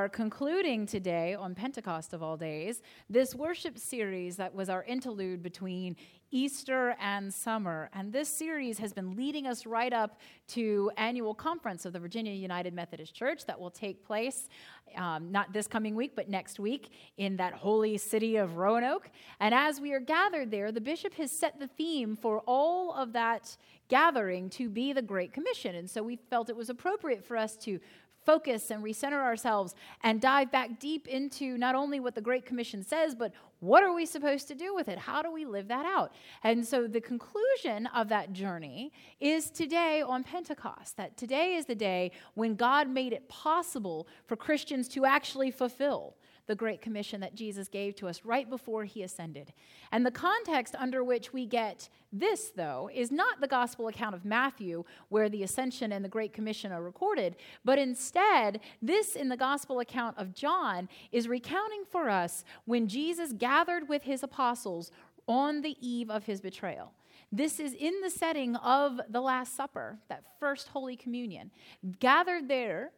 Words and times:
Are 0.00 0.08
concluding 0.08 0.86
today 0.86 1.34
on 1.34 1.54
Pentecost 1.54 2.14
of 2.14 2.22
all 2.22 2.34
days 2.34 2.80
this 3.10 3.34
worship 3.34 3.76
series 3.76 4.34
that 4.34 4.54
was 4.54 4.70
our 4.70 4.82
interlude 4.84 5.42
between 5.42 5.94
Easter 6.30 6.96
and 6.98 7.32
summer. 7.34 7.90
And 7.92 8.10
this 8.10 8.30
series 8.30 8.78
has 8.78 8.94
been 8.94 9.14
leading 9.14 9.46
us 9.46 9.66
right 9.66 9.92
up 9.92 10.18
to 10.48 10.90
annual 10.96 11.34
conference 11.34 11.84
of 11.84 11.92
the 11.92 11.98
Virginia 11.98 12.32
United 12.32 12.72
Methodist 12.72 13.14
Church 13.14 13.44
that 13.44 13.60
will 13.60 13.70
take 13.70 14.02
place 14.02 14.48
um, 14.96 15.30
not 15.30 15.52
this 15.52 15.66
coming 15.66 15.94
week, 15.94 16.12
but 16.16 16.30
next 16.30 16.58
week 16.58 16.92
in 17.18 17.36
that 17.36 17.52
holy 17.52 17.98
city 17.98 18.36
of 18.36 18.56
Roanoke. 18.56 19.10
And 19.38 19.54
as 19.54 19.82
we 19.82 19.92
are 19.92 20.00
gathered 20.00 20.50
there, 20.50 20.72
the 20.72 20.80
bishop 20.80 21.12
has 21.14 21.30
set 21.30 21.60
the 21.60 21.68
theme 21.68 22.16
for 22.16 22.40
all 22.46 22.94
of 22.94 23.12
that 23.12 23.54
gathering 23.90 24.48
to 24.50 24.70
be 24.70 24.94
the 24.94 25.02
Great 25.02 25.34
Commission. 25.34 25.74
And 25.74 25.90
so 25.90 26.02
we 26.02 26.16
felt 26.16 26.48
it 26.48 26.56
was 26.56 26.70
appropriate 26.70 27.22
for 27.22 27.36
us 27.36 27.56
to 27.58 27.78
focus 28.24 28.70
and 28.70 28.82
recenter 28.84 29.20
ourselves 29.20 29.74
and 30.02 30.20
dive 30.20 30.52
back 30.52 30.78
deep 30.78 31.08
into 31.08 31.56
not 31.58 31.74
only 31.74 32.00
what 32.00 32.14
the 32.14 32.20
Great 32.20 32.46
Commission 32.46 32.82
says, 32.82 33.14
but 33.14 33.32
what 33.60 33.82
are 33.82 33.92
we 33.92 34.06
supposed 34.06 34.48
to 34.48 34.54
do 34.54 34.74
with 34.74 34.88
it? 34.88 34.98
How 34.98 35.22
do 35.22 35.30
we 35.30 35.44
live 35.44 35.68
that 35.68 35.84
out? 35.86 36.12
And 36.42 36.66
so 36.66 36.86
the 36.86 37.00
conclusion 37.00 37.86
of 37.88 38.08
that 38.08 38.32
journey 38.32 38.92
is 39.20 39.50
today 39.50 40.02
on 40.02 40.24
Pentecost, 40.24 40.96
that 40.96 41.16
today 41.16 41.54
is 41.54 41.66
the 41.66 41.74
day 41.74 42.12
when 42.34 42.54
God 42.54 42.88
made 42.88 43.12
it 43.12 43.28
possible 43.28 44.06
for 44.26 44.36
Christians 44.36 44.88
to 44.88 45.04
actually 45.04 45.50
fulfill 45.50 46.14
the 46.46 46.54
Great 46.54 46.80
Commission 46.80 47.20
that 47.20 47.34
Jesus 47.34 47.68
gave 47.68 47.94
to 47.96 48.08
us 48.08 48.24
right 48.24 48.48
before 48.48 48.84
he 48.84 49.02
ascended. 49.02 49.52
And 49.92 50.04
the 50.04 50.10
context 50.10 50.74
under 50.78 51.04
which 51.04 51.32
we 51.32 51.46
get 51.46 51.88
this, 52.12 52.50
though, 52.56 52.90
is 52.92 53.12
not 53.12 53.40
the 53.40 53.46
gospel 53.46 53.88
account 53.88 54.14
of 54.14 54.24
Matthew, 54.24 54.84
where 55.08 55.28
the 55.28 55.42
ascension 55.42 55.92
and 55.92 56.04
the 56.04 56.08
Great 56.08 56.32
Commission 56.32 56.72
are 56.72 56.82
recorded, 56.82 57.36
but 57.64 57.78
instead, 57.78 58.60
this 58.82 59.14
in 59.14 59.28
the 59.28 59.36
gospel 59.36 59.80
account 59.80 60.18
of 60.18 60.34
John 60.34 60.88
is 61.12 61.28
recounting 61.28 61.84
for 61.88 62.10
us 62.10 62.44
when 62.64 62.88
Jesus 62.88 63.32
gathered 63.32 63.88
with 63.88 64.02
his 64.02 64.22
apostles 64.22 64.90
on 65.28 65.62
the 65.62 65.76
eve 65.80 66.10
of 66.10 66.24
his 66.24 66.40
betrayal. 66.40 66.92
This 67.32 67.60
is 67.60 67.74
in 67.74 68.00
the 68.00 68.10
setting 68.10 68.56
of 68.56 69.00
the 69.08 69.20
Last 69.20 69.54
Supper, 69.54 69.98
that 70.08 70.24
first 70.40 70.68
Holy 70.68 70.96
Communion. 70.96 71.52
Gathered 72.00 72.48
there, 72.48 72.90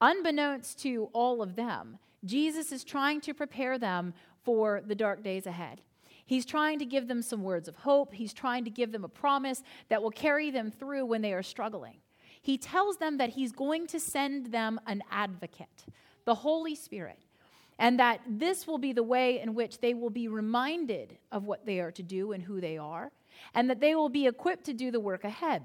unbeknownst 0.00 0.78
to 0.82 1.08
all 1.14 1.40
of 1.40 1.56
them, 1.56 1.98
Jesus 2.24 2.72
is 2.72 2.84
trying 2.84 3.20
to 3.22 3.34
prepare 3.34 3.78
them 3.78 4.14
for 4.42 4.82
the 4.86 4.94
dark 4.94 5.22
days 5.22 5.46
ahead. 5.46 5.80
He's 6.26 6.44
trying 6.44 6.78
to 6.80 6.84
give 6.84 7.08
them 7.08 7.22
some 7.22 7.42
words 7.42 7.68
of 7.68 7.76
hope. 7.76 8.12
He's 8.12 8.34
trying 8.34 8.64
to 8.64 8.70
give 8.70 8.92
them 8.92 9.04
a 9.04 9.08
promise 9.08 9.62
that 9.88 10.02
will 10.02 10.10
carry 10.10 10.50
them 10.50 10.70
through 10.70 11.06
when 11.06 11.22
they 11.22 11.32
are 11.32 11.42
struggling. 11.42 11.96
He 12.42 12.58
tells 12.58 12.98
them 12.98 13.16
that 13.18 13.30
he's 13.30 13.52
going 13.52 13.86
to 13.88 13.98
send 13.98 14.52
them 14.52 14.78
an 14.86 15.02
advocate, 15.10 15.86
the 16.24 16.34
Holy 16.34 16.74
Spirit, 16.74 17.18
and 17.78 17.98
that 17.98 18.20
this 18.28 18.66
will 18.66 18.78
be 18.78 18.92
the 18.92 19.02
way 19.02 19.40
in 19.40 19.54
which 19.54 19.80
they 19.80 19.94
will 19.94 20.10
be 20.10 20.28
reminded 20.28 21.16
of 21.32 21.44
what 21.44 21.64
they 21.64 21.80
are 21.80 21.92
to 21.92 22.02
do 22.02 22.32
and 22.32 22.42
who 22.42 22.60
they 22.60 22.76
are, 22.76 23.10
and 23.54 23.70
that 23.70 23.80
they 23.80 23.94
will 23.94 24.08
be 24.08 24.26
equipped 24.26 24.64
to 24.64 24.74
do 24.74 24.90
the 24.90 25.00
work 25.00 25.24
ahead. 25.24 25.62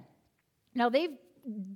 Now, 0.76 0.90
they've 0.90 1.18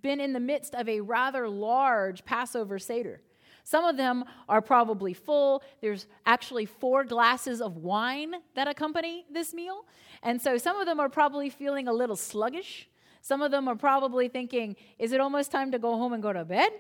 been 0.02 0.22
in 0.22 0.34
the 0.34 0.40
midst 0.40 0.76
of 0.76 0.88
a 0.88 1.02
rather 1.02 1.50
large 1.50 2.24
Passover 2.24 2.80
Seder. 2.80 3.22
Some 3.68 3.84
of 3.84 3.98
them 3.98 4.24
are 4.48 4.62
probably 4.62 5.14
full. 5.14 5.62
There's 5.82 6.08
actually 6.26 6.66
four 6.66 7.04
glasses 7.04 7.60
of 7.60 7.76
wine 7.76 8.36
that 8.56 8.66
accompany 8.66 9.26
this 9.30 9.54
meal. 9.54 9.84
And 10.24 10.42
so 10.42 10.58
some 10.58 10.78
of 10.78 10.86
them 10.86 11.02
are 11.02 11.10
probably 11.10 11.50
feeling 11.50 11.90
a 11.90 11.92
little 11.92 12.16
sluggish. 12.16 12.88
Some 13.20 13.42
of 13.42 13.52
them 13.52 13.68
are 13.68 13.76
probably 13.76 14.30
thinking, 14.30 14.78
is 14.98 15.12
it 15.12 15.20
almost 15.20 15.52
time 15.52 15.74
to 15.74 15.80
go 15.80 15.98
home 15.98 16.14
and 16.14 16.24
go 16.24 16.32
to 16.32 16.46
bed? 16.46 16.72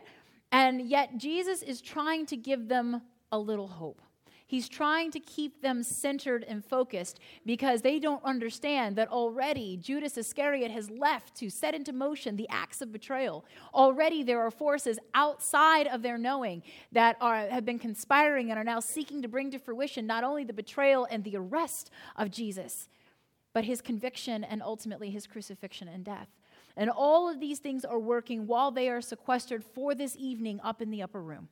And 0.53 0.81
yet 0.81 1.17
Jesus 1.17 1.61
is 1.61 1.81
trying 1.81 2.25
to 2.27 2.37
give 2.37 2.69
them 2.69 3.01
a 3.33 3.37
little 3.37 3.67
hope. 3.67 4.01
He's 4.49 4.69
trying 4.69 5.11
to 5.11 5.19
keep 5.19 5.61
them 5.61 5.83
centered 5.83 6.45
and 6.45 6.63
focused 6.63 7.19
because 7.45 7.81
they 7.81 7.99
don't 7.99 8.23
understand 8.23 8.95
that 8.95 9.09
already 9.09 9.75
Judas 9.75 10.17
Iscariot 10.17 10.71
has 10.71 10.89
left 10.89 11.35
to 11.35 11.49
set 11.49 11.75
into 11.75 11.91
motion 11.91 12.37
the 12.37 12.47
acts 12.49 12.81
of 12.81 12.93
betrayal. 12.93 13.43
Already 13.73 14.23
there 14.23 14.39
are 14.39 14.49
forces 14.49 14.99
outside 15.13 15.85
of 15.87 16.01
their 16.01 16.17
knowing 16.17 16.63
that 16.93 17.17
are, 17.19 17.35
have 17.49 17.65
been 17.65 17.77
conspiring 17.77 18.49
and 18.49 18.57
are 18.57 18.63
now 18.63 18.79
seeking 18.79 19.21
to 19.21 19.27
bring 19.27 19.51
to 19.51 19.59
fruition 19.59 20.07
not 20.07 20.23
only 20.23 20.45
the 20.45 20.53
betrayal 20.53 21.05
and 21.11 21.25
the 21.25 21.35
arrest 21.35 21.91
of 22.15 22.31
Jesus, 22.31 22.87
but 23.53 23.65
his 23.65 23.81
conviction 23.81 24.45
and 24.45 24.63
ultimately 24.63 25.09
his 25.09 25.27
crucifixion 25.27 25.89
and 25.89 26.05
death. 26.05 26.29
And 26.77 26.89
all 26.89 27.27
of 27.27 27.41
these 27.41 27.59
things 27.59 27.83
are 27.83 27.99
working 27.99 28.47
while 28.47 28.71
they 28.71 28.87
are 28.87 29.01
sequestered 29.01 29.65
for 29.65 29.93
this 29.93 30.15
evening 30.17 30.61
up 30.63 30.81
in 30.81 30.89
the 30.89 31.01
upper 31.01 31.21
room. 31.21 31.49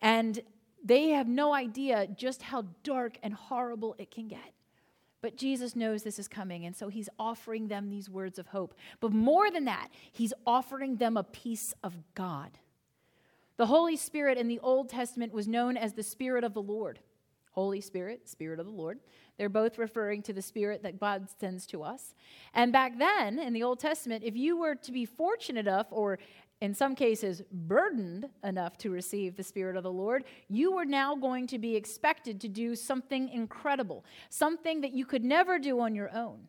And 0.00 0.40
they 0.82 1.10
have 1.10 1.28
no 1.28 1.54
idea 1.54 2.08
just 2.16 2.42
how 2.42 2.64
dark 2.82 3.18
and 3.22 3.34
horrible 3.34 3.94
it 3.98 4.10
can 4.10 4.28
get. 4.28 4.52
But 5.20 5.36
Jesus 5.36 5.76
knows 5.76 6.02
this 6.02 6.18
is 6.18 6.26
coming, 6.26 6.66
and 6.66 6.74
so 6.74 6.88
he's 6.88 7.08
offering 7.16 7.68
them 7.68 7.88
these 7.88 8.10
words 8.10 8.40
of 8.40 8.48
hope. 8.48 8.74
But 9.00 9.12
more 9.12 9.50
than 9.52 9.66
that, 9.66 9.88
he's 10.10 10.34
offering 10.44 10.96
them 10.96 11.16
a 11.16 11.22
piece 11.22 11.72
of 11.84 11.94
God. 12.16 12.58
The 13.56 13.66
Holy 13.66 13.96
Spirit 13.96 14.36
in 14.36 14.48
the 14.48 14.58
Old 14.58 14.88
Testament 14.88 15.32
was 15.32 15.46
known 15.46 15.76
as 15.76 15.92
the 15.92 16.02
Spirit 16.02 16.42
of 16.42 16.54
the 16.54 16.62
Lord. 16.62 16.98
Holy 17.52 17.80
Spirit, 17.80 18.28
Spirit 18.28 18.58
of 18.58 18.66
the 18.66 18.72
Lord. 18.72 18.98
They're 19.36 19.48
both 19.48 19.78
referring 19.78 20.22
to 20.22 20.32
the 20.32 20.42
Spirit 20.42 20.82
that 20.82 20.98
God 20.98 21.28
sends 21.38 21.66
to 21.66 21.82
us. 21.82 22.14
And 22.54 22.72
back 22.72 22.98
then, 22.98 23.38
in 23.38 23.52
the 23.52 23.62
Old 23.62 23.78
Testament, 23.78 24.24
if 24.24 24.36
you 24.36 24.56
were 24.56 24.74
to 24.74 24.90
be 24.90 25.04
fortunate 25.04 25.66
enough 25.66 25.86
or 25.90 26.18
in 26.62 26.72
some 26.72 26.94
cases, 26.94 27.42
burdened 27.50 28.28
enough 28.44 28.78
to 28.78 28.90
receive 28.90 29.34
the 29.34 29.42
Spirit 29.42 29.76
of 29.76 29.82
the 29.82 29.90
Lord, 29.90 30.22
you 30.48 30.70
were 30.70 30.84
now 30.84 31.16
going 31.16 31.48
to 31.48 31.58
be 31.58 31.74
expected 31.74 32.40
to 32.40 32.48
do 32.48 32.76
something 32.76 33.28
incredible, 33.30 34.04
something 34.30 34.80
that 34.80 34.92
you 34.92 35.04
could 35.04 35.24
never 35.24 35.58
do 35.58 35.80
on 35.80 35.92
your 35.92 36.14
own. 36.14 36.46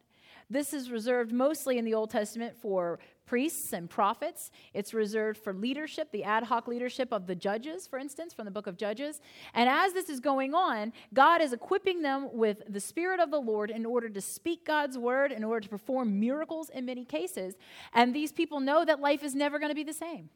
This 0.54 0.72
is 0.72 0.92
reserved 0.92 1.32
mostly 1.32 1.80
in 1.80 1.84
the 1.84 1.96
Old 1.96 2.12
Testament 2.12 2.56
for 2.56 3.00
priests 3.26 3.74
and 3.74 3.90
prophets. 3.90 4.52
It's 4.76 4.94
reserved 4.94 5.40
for 5.40 5.52
leadership, 5.52 6.12
the 6.12 6.24
ad 6.24 6.44
hoc 6.44 6.68
leadership 6.68 7.12
of 7.12 7.26
the 7.26 7.34
judges, 7.34 7.88
for 7.88 7.98
instance, 7.98 8.36
from 8.36 8.46
the 8.46 8.52
book 8.52 8.68
of 8.68 8.78
Judges. 8.78 9.20
And 9.56 9.68
as 9.68 9.94
this 9.94 10.10
is 10.10 10.20
going 10.20 10.54
on, 10.54 10.94
God 11.12 11.42
is 11.42 11.54
equipping 11.54 12.04
them 12.04 12.30
with 12.32 12.62
the 12.70 12.80
Spirit 12.80 13.20
of 13.20 13.32
the 13.32 13.40
Lord 13.40 13.72
in 13.72 13.84
order 13.84 14.10
to 14.10 14.22
speak 14.22 14.64
God's 14.64 14.96
word, 14.96 15.32
in 15.32 15.44
order 15.44 15.62
to 15.62 15.70
perform 15.70 16.20
miracles 16.20 16.70
in 16.70 16.86
many 16.86 17.04
cases. 17.04 17.56
And 17.92 18.14
these 18.14 18.32
people 18.32 18.60
know 18.60 18.86
that 18.86 19.00
life 19.00 19.24
is 19.24 19.34
never 19.34 19.58
going 19.58 19.72
to 19.72 19.76
be 19.76 19.84
the 19.84 19.92
same. 19.92 20.30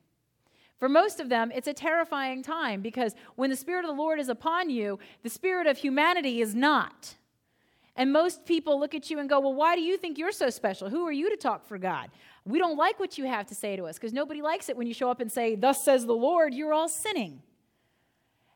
For 0.79 0.89
most 0.89 1.19
of 1.19 1.29
them, 1.29 1.51
it's 1.53 1.67
a 1.67 1.73
terrifying 1.75 2.41
time 2.41 2.81
because 2.81 3.13
when 3.35 3.51
the 3.51 3.56
Spirit 3.56 3.85
of 3.85 3.95
the 3.95 4.01
Lord 4.01 4.19
is 4.19 4.29
upon 4.29 4.72
you, 4.72 4.97
the 5.22 5.29
Spirit 5.29 5.67
of 5.67 5.77
humanity 5.77 6.41
is 6.41 6.56
not. 6.56 7.17
And 7.97 8.13
most 8.13 8.45
people 8.45 8.79
look 8.79 8.93
at 8.93 9.09
you 9.09 9.19
and 9.19 9.27
go, 9.27 9.39
Well, 9.39 9.55
why 9.55 9.75
do 9.75 9.81
you 9.81 9.97
think 9.97 10.17
you're 10.17 10.31
so 10.31 10.49
special? 10.51 10.89
Who 10.89 11.05
are 11.05 11.11
you 11.11 11.31
to 11.31 11.35
talk 11.35 11.67
for 11.67 11.79
God? 11.79 12.09
We 12.45 12.59
don't 12.59 12.77
like 12.77 12.99
what 12.99 13.17
you 13.17 13.25
have 13.25 13.47
to 13.47 13.55
say 13.55 13.75
to 13.75 13.85
us 13.85 13.95
because 13.95 14.13
nobody 14.13 14.41
likes 14.41 14.69
it 14.69 14.77
when 14.77 14.87
you 14.87 14.93
show 14.93 15.09
up 15.09 15.19
and 15.19 15.31
say, 15.31 15.55
Thus 15.55 15.83
says 15.83 16.05
the 16.05 16.13
Lord, 16.13 16.53
you're 16.53 16.73
all 16.73 16.87
sinning. 16.87 17.41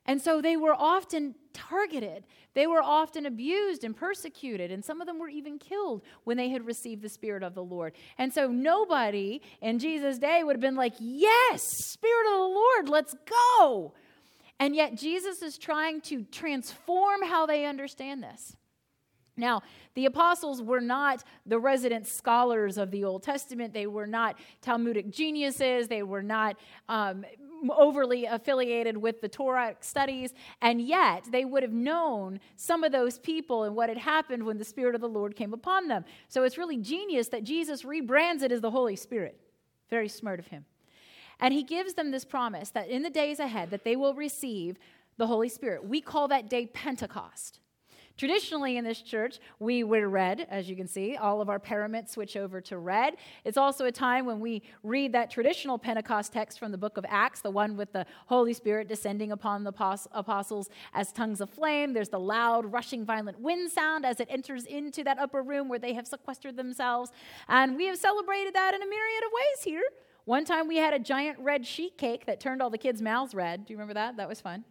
And 0.06 0.22
so 0.22 0.42
they 0.42 0.58
were 0.58 0.74
often 0.74 1.36
targeted. 1.54 2.24
They 2.54 2.68
were 2.68 2.82
often 2.82 3.26
abused 3.26 3.84
and 3.84 3.96
persecuted, 3.96 4.72
and 4.72 4.84
some 4.84 5.00
of 5.00 5.08
them 5.08 5.20
were 5.20 5.30
even 5.30 5.58
killed 5.58 6.02
when 6.24 6.38
they 6.38 6.50
had 6.50 6.66
received 6.66 7.02
the 7.02 7.10
Spirit 7.10 7.44
of 7.44 7.56
the 7.56 7.64
Lord. 7.64 7.94
And 8.18 8.34
so 8.34 8.48
nobody 8.48 9.42
in 9.62 9.80
Jesus' 9.80 10.18
day 10.18 10.44
would 10.44 10.56
have 10.56 10.62
been 10.62 10.76
like, 10.76 10.94
Yes, 11.00 11.64
Spirit 11.64 12.28
of 12.28 12.40
the 12.40 12.46
Lord, 12.46 12.90
let's 12.90 13.16
go. 13.60 13.94
And 14.60 14.76
yet 14.76 14.96
Jesus 14.96 15.42
is 15.42 15.58
trying 15.58 16.02
to 16.02 16.24
transform 16.26 17.24
how 17.26 17.48
they 17.48 17.66
understand 17.66 18.22
this. 18.22 18.56
Now, 19.42 19.64
the 19.96 20.06
apostles 20.06 20.62
were 20.62 20.80
not 20.80 21.24
the 21.46 21.60
resident 21.60 22.08
scholars 22.08 22.78
of 22.78 22.92
the 22.92 23.04
Old 23.04 23.24
Testament. 23.24 23.74
They 23.74 23.88
were 23.88 24.08
not 24.08 24.38
Talmudic 24.62 25.10
geniuses. 25.10 25.88
They 25.88 26.04
were 26.04 26.22
not 26.22 26.58
um, 26.88 27.26
overly 27.70 28.26
affiliated 28.26 28.96
with 28.96 29.20
the 29.20 29.28
Torah 29.28 29.76
studies. 29.82 30.34
And 30.62 30.80
yet, 30.80 31.26
they 31.32 31.44
would 31.44 31.64
have 31.64 31.74
known 31.74 32.40
some 32.56 32.84
of 32.84 32.92
those 32.92 33.18
people 33.18 33.64
and 33.64 33.76
what 33.76 33.90
had 33.90 33.98
happened 33.98 34.46
when 34.46 34.60
the 34.60 34.64
Spirit 34.64 34.94
of 34.94 35.02
the 35.02 35.10
Lord 35.10 35.36
came 35.36 35.54
upon 35.54 35.88
them. 35.88 36.06
So 36.28 36.44
it's 36.44 36.58
really 36.58 36.78
genius 36.78 37.28
that 37.30 37.44
Jesus 37.44 37.82
rebrands 37.82 38.44
it 38.44 38.52
as 38.52 38.62
the 38.62 38.72
Holy 38.72 38.96
Spirit. 38.96 39.40
Very 39.90 40.08
smart 40.08 40.40
of 40.40 40.48
him. 40.48 40.66
And 41.40 41.52
he 41.52 41.64
gives 41.64 41.96
them 41.96 42.12
this 42.12 42.26
promise 42.26 42.70
that 42.70 42.90
in 42.90 43.02
the 43.02 43.10
days 43.10 43.40
ahead 43.40 43.72
that 43.72 43.84
they 43.84 43.96
will 43.96 44.14
receive 44.14 44.78
the 45.18 45.26
Holy 45.26 45.50
Spirit. 45.50 45.84
We 45.84 46.00
call 46.00 46.28
that 46.28 46.48
day 46.48 46.68
Pentecost. 46.68 47.61
Traditionally, 48.22 48.78
in 48.78 48.84
this 48.84 49.02
church, 49.02 49.40
we 49.58 49.84
wear 49.84 50.08
red, 50.08 50.46
as 50.52 50.70
you 50.70 50.76
can 50.76 50.88
see. 50.88 51.16
All 51.16 51.42
of 51.42 51.50
our 51.50 51.58
paraments 51.58 52.12
switch 52.12 52.38
over 52.38 52.62
to 52.62 52.78
red. 52.78 53.16
It's 53.46 53.58
also 53.58 53.88
a 53.88 53.92
time 53.92 54.28
when 54.28 54.40
we 54.40 54.62
read 54.84 55.12
that 55.14 55.32
traditional 55.32 55.80
Pentecost 55.80 56.32
text 56.32 56.60
from 56.60 56.72
the 56.72 56.78
book 56.78 56.98
of 56.98 57.06
Acts, 57.10 57.42
the 57.42 57.50
one 57.50 57.76
with 57.76 57.92
the 57.94 58.06
Holy 58.28 58.54
Spirit 58.54 58.88
descending 58.88 59.32
upon 59.32 59.64
the 59.64 59.74
apostles 60.12 60.70
as 60.94 61.12
tongues 61.12 61.42
of 61.42 61.50
flame. 61.50 61.94
There's 61.94 62.10
the 62.10 62.20
loud, 62.20 62.72
rushing, 62.72 63.06
violent 63.06 63.40
wind 63.40 63.72
sound 63.72 64.06
as 64.06 64.20
it 64.20 64.28
enters 64.30 64.66
into 64.66 65.04
that 65.04 65.18
upper 65.18 65.42
room 65.42 65.68
where 65.68 65.80
they 65.80 65.94
have 65.94 66.06
sequestered 66.06 66.58
themselves. 66.58 67.10
And 67.50 67.76
we 67.76 67.88
have 67.88 67.98
celebrated 67.98 68.54
that 68.54 68.76
in 68.76 68.84
a 68.84 68.86
myriad 68.86 69.24
of 69.26 69.32
ways 69.34 69.64
here. 69.64 69.84
One 70.26 70.46
time 70.46 70.68
we 70.68 70.78
had 70.78 70.94
a 70.94 71.00
giant 71.00 71.40
red 71.40 71.66
sheet 71.66 71.98
cake 71.98 72.28
that 72.28 72.40
turned 72.40 72.62
all 72.62 72.70
the 72.70 72.78
kids' 72.78 73.02
mouths 73.02 73.34
red. 73.34 73.66
Do 73.66 73.74
you 73.74 73.78
remember 73.78 73.96
that? 73.96 74.18
That 74.18 74.30
was 74.30 74.40
fun. 74.40 74.64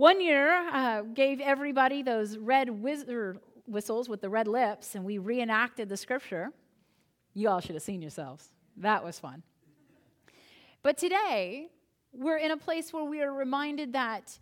One 0.00 0.22
year, 0.22 0.50
uh, 0.72 1.02
gave 1.02 1.42
everybody 1.42 2.02
those 2.02 2.38
red 2.38 2.70
whistles 2.70 4.08
with 4.08 4.22
the 4.22 4.30
red 4.30 4.48
lips, 4.48 4.94
and 4.94 5.04
we 5.04 5.18
reenacted 5.18 5.90
the 5.90 5.96
scripture. 5.98 6.52
You 7.34 7.50
all 7.50 7.60
should 7.60 7.74
have 7.74 7.82
seen 7.82 8.00
yourselves. 8.00 8.48
That 8.78 9.04
was 9.04 9.18
fun. 9.18 9.42
But 10.82 10.96
today, 10.96 11.68
we're 12.14 12.38
in 12.38 12.50
a 12.50 12.56
place 12.56 12.94
where 12.94 13.04
we 13.04 13.20
are 13.20 13.30
reminded 13.30 13.92
that 13.92 14.38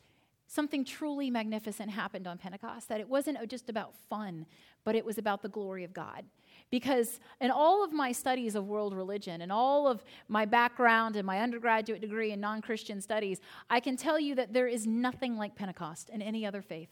something 0.46 0.84
truly 0.84 1.28
magnificent 1.28 1.90
happened 1.90 2.28
on 2.28 2.38
Pentecost, 2.38 2.88
that 2.88 3.00
it 3.00 3.08
wasn't 3.08 3.38
just 3.50 3.68
about 3.68 3.96
fun, 4.08 4.46
but 4.84 4.94
it 4.94 5.04
was 5.04 5.18
about 5.18 5.42
the 5.42 5.48
glory 5.48 5.82
of 5.82 5.92
God. 5.92 6.24
Because 6.70 7.20
in 7.40 7.50
all 7.50 7.82
of 7.82 7.92
my 7.92 8.12
studies 8.12 8.54
of 8.54 8.66
world 8.66 8.94
religion 8.94 9.40
and 9.40 9.50
all 9.50 9.86
of 9.88 10.04
my 10.28 10.44
background 10.44 11.16
and 11.16 11.26
my 11.26 11.40
undergraduate 11.40 12.00
degree 12.00 12.32
in 12.32 12.40
non 12.40 12.60
Christian 12.60 13.00
studies, 13.00 13.40
I 13.70 13.80
can 13.80 13.96
tell 13.96 14.20
you 14.20 14.34
that 14.34 14.52
there 14.52 14.66
is 14.66 14.86
nothing 14.86 15.36
like 15.36 15.54
Pentecost 15.54 16.10
in 16.10 16.20
any 16.20 16.44
other 16.44 16.62
faith. 16.62 16.90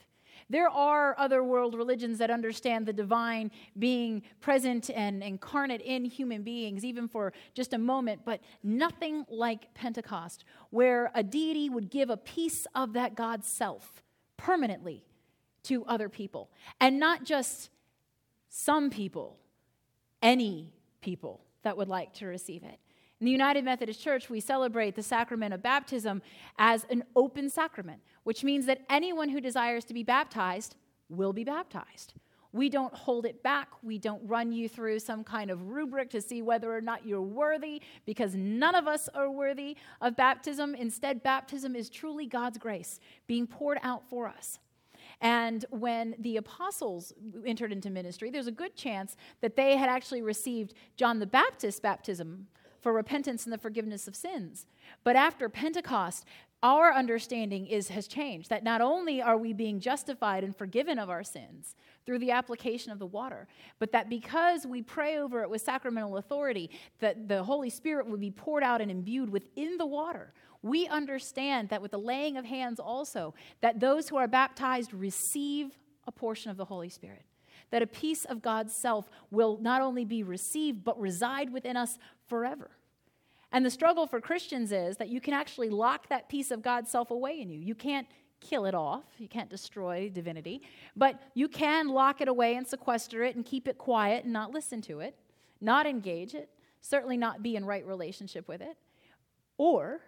There 0.49 0.69
are 0.69 1.19
other 1.19 1.43
world 1.43 1.75
religions 1.75 2.19
that 2.19 2.31
understand 2.31 2.87
the 2.87 2.93
divine 2.93 3.51
being 3.79 4.23
present 4.41 4.91
and 4.91 5.23
incarnate 5.23 5.81
in 5.81 6.05
human 6.05 6.43
beings, 6.43 6.85
even 6.85 7.09
for 7.09 7.33
just 7.55 7.73
a 7.73 7.79
moment, 7.79 8.23
but 8.25 8.41
nothing 8.63 9.25
like 9.29 9.73
Pentecost, 9.75 10.45
where 10.71 11.11
a 11.15 11.23
deity 11.23 11.69
would 11.69 11.91
give 11.91 12.11
a 12.11 12.17
piece 12.17 12.67
of 12.75 12.93
that 12.93 13.15
God's 13.15 13.49
self 13.49 14.03
permanently 14.37 15.05
to 15.65 15.85
other 15.87 16.09
people. 16.09 16.51
And 16.81 17.01
not 17.01 17.25
just 17.25 17.71
some 18.49 18.89
people, 18.91 19.39
any 20.23 20.73
people 21.01 21.41
that 21.63 21.77
would 21.77 21.89
like 21.89 22.13
to 22.15 22.27
receive 22.27 22.63
it. 22.63 22.79
In 23.21 23.25
the 23.25 23.33
United 23.33 23.65
Methodist 23.65 24.03
Church, 24.03 24.29
we 24.29 24.41
celebrate 24.41 24.95
the 24.95 25.03
sacrament 25.03 25.55
of 25.55 25.63
baptism 25.63 26.21
as 26.59 26.85
an 26.91 27.03
open 27.15 27.49
sacrament, 27.49 28.03
which 28.25 28.45
means 28.45 28.67
that 28.67 28.83
anyone 28.91 29.31
who 29.31 29.41
desires 29.41 29.85
to 29.87 29.95
be 29.95 30.03
baptized 30.03 30.77
will 31.09 31.33
be 31.33 31.45
baptized. 31.45 32.13
We 32.53 32.69
don't 32.69 32.93
hold 32.95 33.27
it 33.27 33.43
back. 33.43 33.69
We 33.83 33.99
don't 33.99 34.23
run 34.27 34.53
you 34.53 34.69
through 34.69 34.99
some 35.01 35.25
kind 35.25 35.51
of 35.51 35.69
rubric 35.69 36.11
to 36.11 36.21
see 36.21 36.43
whether 36.43 36.75
or 36.75 36.81
not 36.81 37.07
you're 37.07 37.21
worthy, 37.21 37.83
because 38.05 38.35
none 38.35 38.75
of 38.75 38.87
us 38.87 39.09
are 39.15 39.31
worthy 39.31 39.77
of 40.01 40.17
baptism. 40.17 40.75
Instead, 40.75 41.23
baptism 41.23 41.75
is 41.77 41.91
truly 41.91 42.27
God's 42.27 42.59
grace 42.59 43.01
being 43.27 43.47
poured 43.47 43.79
out 43.83 44.09
for 44.09 44.27
us. 44.29 44.59
And 45.21 45.65
when 45.71 46.15
the 46.19 46.37
apostles 46.37 47.13
entered 47.45 47.73
into 47.73 47.91
ministry, 47.91 48.31
there's 48.31 48.47
a 48.47 48.53
good 48.53 48.77
chance 48.77 49.17
that 49.41 49.57
they 49.57 49.77
had 49.77 49.89
actually 49.89 50.23
received 50.23 50.75
John 50.97 51.19
the 51.19 51.27
Baptist's 51.27 51.81
baptism 51.81 52.49
for 52.81 52.93
repentance 52.93 53.45
and 53.45 53.53
the 53.53 53.59
forgiveness 53.59 54.07
of 54.07 54.15
sins. 54.15 54.67
But 55.03 55.17
after 55.17 55.49
Pentecost, 55.49 56.25
our 56.63 56.93
understanding 56.93 57.67
is 57.67 57.89
has 57.89 58.07
changed 58.07 58.49
that 58.49 58.65
not 58.65 58.81
only 58.81 59.21
are 59.21 59.37
we 59.37 59.53
being 59.53 59.79
justified 59.79 60.43
and 60.43 60.57
forgiven 60.57 60.99
of 60.99 61.11
our 61.11 61.23
sins 61.23 61.75
through 62.05 62.19
the 62.19 62.31
application 62.31 62.91
of 62.91 62.99
the 62.99 63.07
water 63.07 63.47
but 63.79 63.93
that 63.93 64.09
because 64.09 64.67
we 64.67 64.81
pray 64.81 65.19
over 65.19 65.43
it 65.43 65.51
with 65.51 65.61
sacramental 65.61 66.17
authority 66.17 66.71
that 66.99 67.29
the 67.29 67.43
holy 67.43 67.69
spirit 67.69 68.07
will 68.07 68.17
be 68.17 68.31
poured 68.31 68.63
out 68.63 68.81
and 68.81 68.91
imbued 68.91 69.29
within 69.29 69.77
the 69.77 69.87
water 69.87 70.33
we 70.67 70.87
understand 70.89 71.69
that 71.71 71.83
with 71.83 71.91
the 71.91 71.99
laying 71.99 72.37
of 72.37 72.45
hands 72.45 72.81
also, 72.81 73.35
that 73.61 73.81
those 73.81 74.09
who 74.09 74.17
are 74.17 74.29
baptized 74.29 74.93
receive 74.93 75.79
a 76.07 76.13
portion 76.13 76.51
of 76.51 76.57
the 76.57 76.65
Holy 76.65 76.89
Spirit. 76.89 77.23
That 77.71 77.83
a 77.83 77.87
piece 77.87 78.25
of 78.25 78.43
God's 78.43 78.75
self 78.75 79.11
will 79.31 79.59
not 79.61 79.83
only 79.83 80.05
be 80.05 80.23
received, 80.23 80.85
but 80.85 81.01
reside 81.01 81.53
within 81.53 81.77
us 81.77 81.99
forever. 82.29 82.71
And 83.53 83.65
the 83.65 83.71
struggle 83.71 84.07
for 84.07 84.21
Christians 84.21 84.73
is 84.73 84.97
that 84.99 85.09
you 85.09 85.21
can 85.21 85.35
actually 85.35 85.71
lock 85.71 86.09
that 86.09 86.29
piece 86.29 86.51
of 86.51 86.63
God's 86.63 86.91
self 86.91 87.11
away 87.11 87.41
in 87.41 87.51
you. 87.51 87.59
You 87.59 87.75
can't 87.75 88.07
kill 88.41 88.67
it 88.67 88.75
off, 88.75 89.05
you 89.19 89.29
can't 89.29 89.49
destroy 89.49 90.11
divinity, 90.13 90.63
but 90.95 91.21
you 91.35 91.49
can 91.49 91.89
lock 91.89 92.21
it 92.21 92.29
away 92.29 92.55
and 92.55 92.67
sequester 92.67 93.23
it 93.23 93.35
and 93.35 93.45
keep 93.45 93.67
it 93.67 93.79
quiet 93.79 94.25
and 94.25 94.33
not 94.33 94.51
listen 94.51 94.83
to 94.83 95.01
it, 95.01 95.17
not 95.61 95.87
engage 95.87 96.35
it, 96.35 96.51
certainly 96.83 97.17
not 97.17 97.43
be 97.43 97.57
in 97.57 97.65
right 97.65 97.87
relationship 97.87 98.47
with 98.47 98.61
it. 98.61 98.77
Or 99.59 100.03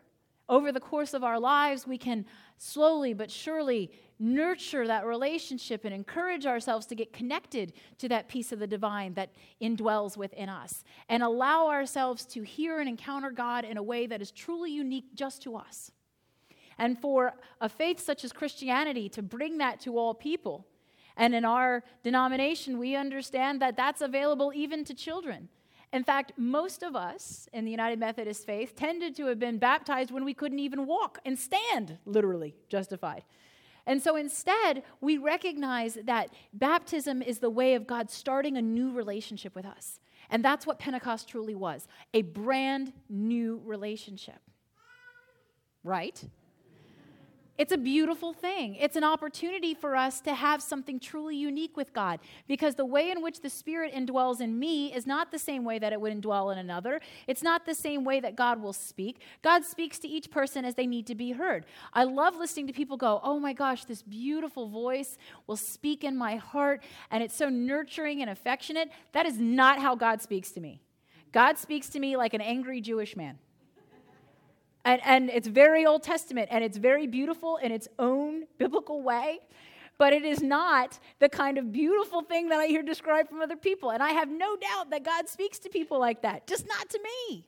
over 0.49 0.73
the 0.73 0.81
course 0.81 1.15
of 1.15 1.23
our 1.23 1.39
lives, 1.39 1.87
we 1.87 1.99
can 1.99 2.25
slowly 2.57 3.13
but 3.13 3.31
surely 3.31 3.91
nurture 4.19 4.87
that 4.87 5.07
relationship 5.07 5.85
and 5.85 5.95
encourage 5.95 6.47
ourselves 6.47 6.87
to 6.87 6.95
get 6.95 7.13
connected 7.13 7.73
to 7.99 8.09
that 8.09 8.29
piece 8.29 8.51
of 8.51 8.59
the 8.59 8.67
divine 8.67 9.15
that 9.15 9.31
indwells 9.63 10.17
within 10.17 10.49
us 10.49 10.83
and 11.09 11.23
allow 11.23 11.69
ourselves 11.69 12.25
to 12.25 12.43
hear 12.43 12.81
and 12.81 12.89
encounter 12.89 13.31
God 13.31 13.65
in 13.65 13.77
a 13.77 13.83
way 13.83 14.07
that 14.07 14.23
is 14.23 14.31
truly 14.31 14.73
unique 14.73 15.15
just 15.15 15.43
to 15.43 15.57
us. 15.57 15.93
And 16.79 16.99
for 16.99 17.35
a 17.61 17.69
faith 17.69 18.01
such 18.01 18.25
as 18.25 18.33
Christianity 18.33 19.09
to 19.11 19.23
bring 19.23 19.59
that 19.59 19.81
to 19.81 19.99
all 19.99 20.15
people. 20.15 20.67
And 21.17 21.35
in 21.35 21.45
our 21.45 21.83
denomination, 22.05 22.79
we 22.79 22.95
understand 22.95 23.61
that 23.61 23.77
that's 23.77 24.01
available 24.01 24.53
even 24.55 24.85
to 24.85 24.95
children. 24.95 25.49
In 25.93 26.05
fact, 26.05 26.33
most 26.37 26.83
of 26.83 26.95
us 26.95 27.49
in 27.53 27.65
the 27.65 27.71
United 27.71 27.99
Methodist 27.99 28.45
faith 28.45 28.77
tended 28.77 29.17
to 29.17 29.27
have 29.27 29.39
been 29.39 29.59
baptized 29.59 30.11
when 30.11 30.25
we 30.25 30.35
couldn't 30.35 30.59
even 30.59 30.87
walk 30.87 31.19
and 31.25 31.39
stand, 31.39 31.99
literally 32.05 32.55
justified. 32.69 33.25
And 33.87 34.03
so 34.03 34.17
instead, 34.17 34.83
we 35.01 35.17
recognize 35.17 35.95
that 36.05 36.29
baptism 36.53 37.23
is 37.23 37.39
the 37.39 37.49
way 37.49 37.75
of 37.75 37.87
God 37.87 38.11
starting 38.11 38.59
a 38.59 38.63
new 38.63 38.93
relationship 38.93 39.55
with 39.55 39.65
us. 39.65 39.99
And 40.29 40.45
that's 40.45 40.67
what 40.67 40.79
Pentecost 40.79 41.27
truly 41.27 41.55
was 41.55 41.89
a 42.13 42.21
brand 42.21 42.93
new 43.09 43.63
relationship. 43.65 44.41
Right? 45.83 46.23
It's 47.59 47.73
a 47.73 47.77
beautiful 47.77 48.33
thing. 48.33 48.77
It's 48.77 48.95
an 48.95 49.03
opportunity 49.03 49.75
for 49.75 49.97
us 49.97 50.21
to 50.21 50.33
have 50.33 50.63
something 50.63 51.01
truly 51.01 51.35
unique 51.35 51.77
with 51.77 51.93
God 51.93 52.21
because 52.47 52.77
the 52.77 52.85
way 52.85 53.11
in 53.11 53.21
which 53.21 53.41
the 53.41 53.51
Spirit 53.51 53.93
indwells 53.93 54.41
in 54.41 54.57
me 54.57 54.95
is 54.95 55.09
not 55.09 55.33
the 55.33 55.41
same 55.41 55.65
way 55.65 55.81
that 55.81 55.93
it 55.93 56.01
would 56.01 56.13
indwell 56.13 56.53
in 56.53 56.59
another. 56.59 57.01
It's 57.27 57.43
not 57.43 57.67
the 57.67 57.75
same 57.75 58.05
way 58.05 58.21
that 58.21 58.37
God 58.37 58.63
will 58.63 58.73
speak. 58.73 59.23
God 59.43 59.65
speaks 59.65 59.99
to 59.99 60.09
each 60.09 60.31
person 60.31 60.65
as 60.65 60.77
they 60.77 60.87
need 60.87 61.09
to 61.09 61.17
be 61.17 61.33
heard. 61.33 61.67
I 61.93 62.05
love 62.05 62.37
listening 62.37 62.69
to 62.69 62.73
people 62.73 62.97
go, 62.97 63.21
Oh 63.25 63.41
my 63.41 63.55
gosh, 63.55 63.85
this 63.85 64.03
beautiful 64.03 64.69
voice 64.69 65.19
will 65.49 65.57
speak 65.57 66.05
in 66.05 66.17
my 66.17 66.37
heart 66.37 66.85
and 67.11 67.25
it's 67.25 67.35
so 67.35 67.49
nurturing 67.49 68.21
and 68.21 68.31
affectionate. 68.31 68.89
That 69.13 69.27
is 69.27 69.41
not 69.41 69.81
how 69.81 69.97
God 69.97 70.23
speaks 70.23 70.53
to 70.53 70.61
me. 70.61 70.81
God 71.33 71.59
speaks 71.59 71.89
to 71.89 71.99
me 71.99 72.17
like 72.17 72.35
an 72.35 72.41
angry 72.41 72.81
Jewish 72.81 73.17
man. 73.17 73.41
And, 74.89 75.03
and 75.05 75.29
it's 75.29 75.47
very 75.47 75.85
Old 75.85 76.03
Testament 76.03 76.49
and 76.51 76.65
it's 76.65 76.79
very 76.79 77.07
beautiful 77.07 77.59
in 77.59 77.73
its 77.73 77.89
own 77.99 78.45
biblical 78.57 79.03
way. 79.03 79.41
But 79.99 80.15
it 80.15 80.25
is 80.25 80.41
not 80.41 80.99
the 81.19 81.29
kind 81.29 81.59
of 81.59 81.71
beautiful 81.73 82.23
thing 82.23 82.49
that 82.49 82.59
I 82.59 82.69
hear 82.69 82.83
described 82.83 83.29
from 83.29 83.43
other 83.43 83.57
people. 83.57 83.91
And 83.91 84.03
I 84.03 84.13
have 84.13 84.31
no 84.31 84.57
doubt 84.57 84.89
that 84.89 85.05
God 85.05 85.29
speaks 85.29 85.59
to 85.59 85.69
people 85.69 86.01
like 86.01 86.23
that, 86.23 86.47
just 86.47 86.67
not 86.67 86.89
to 86.89 86.99
me. 87.03 87.45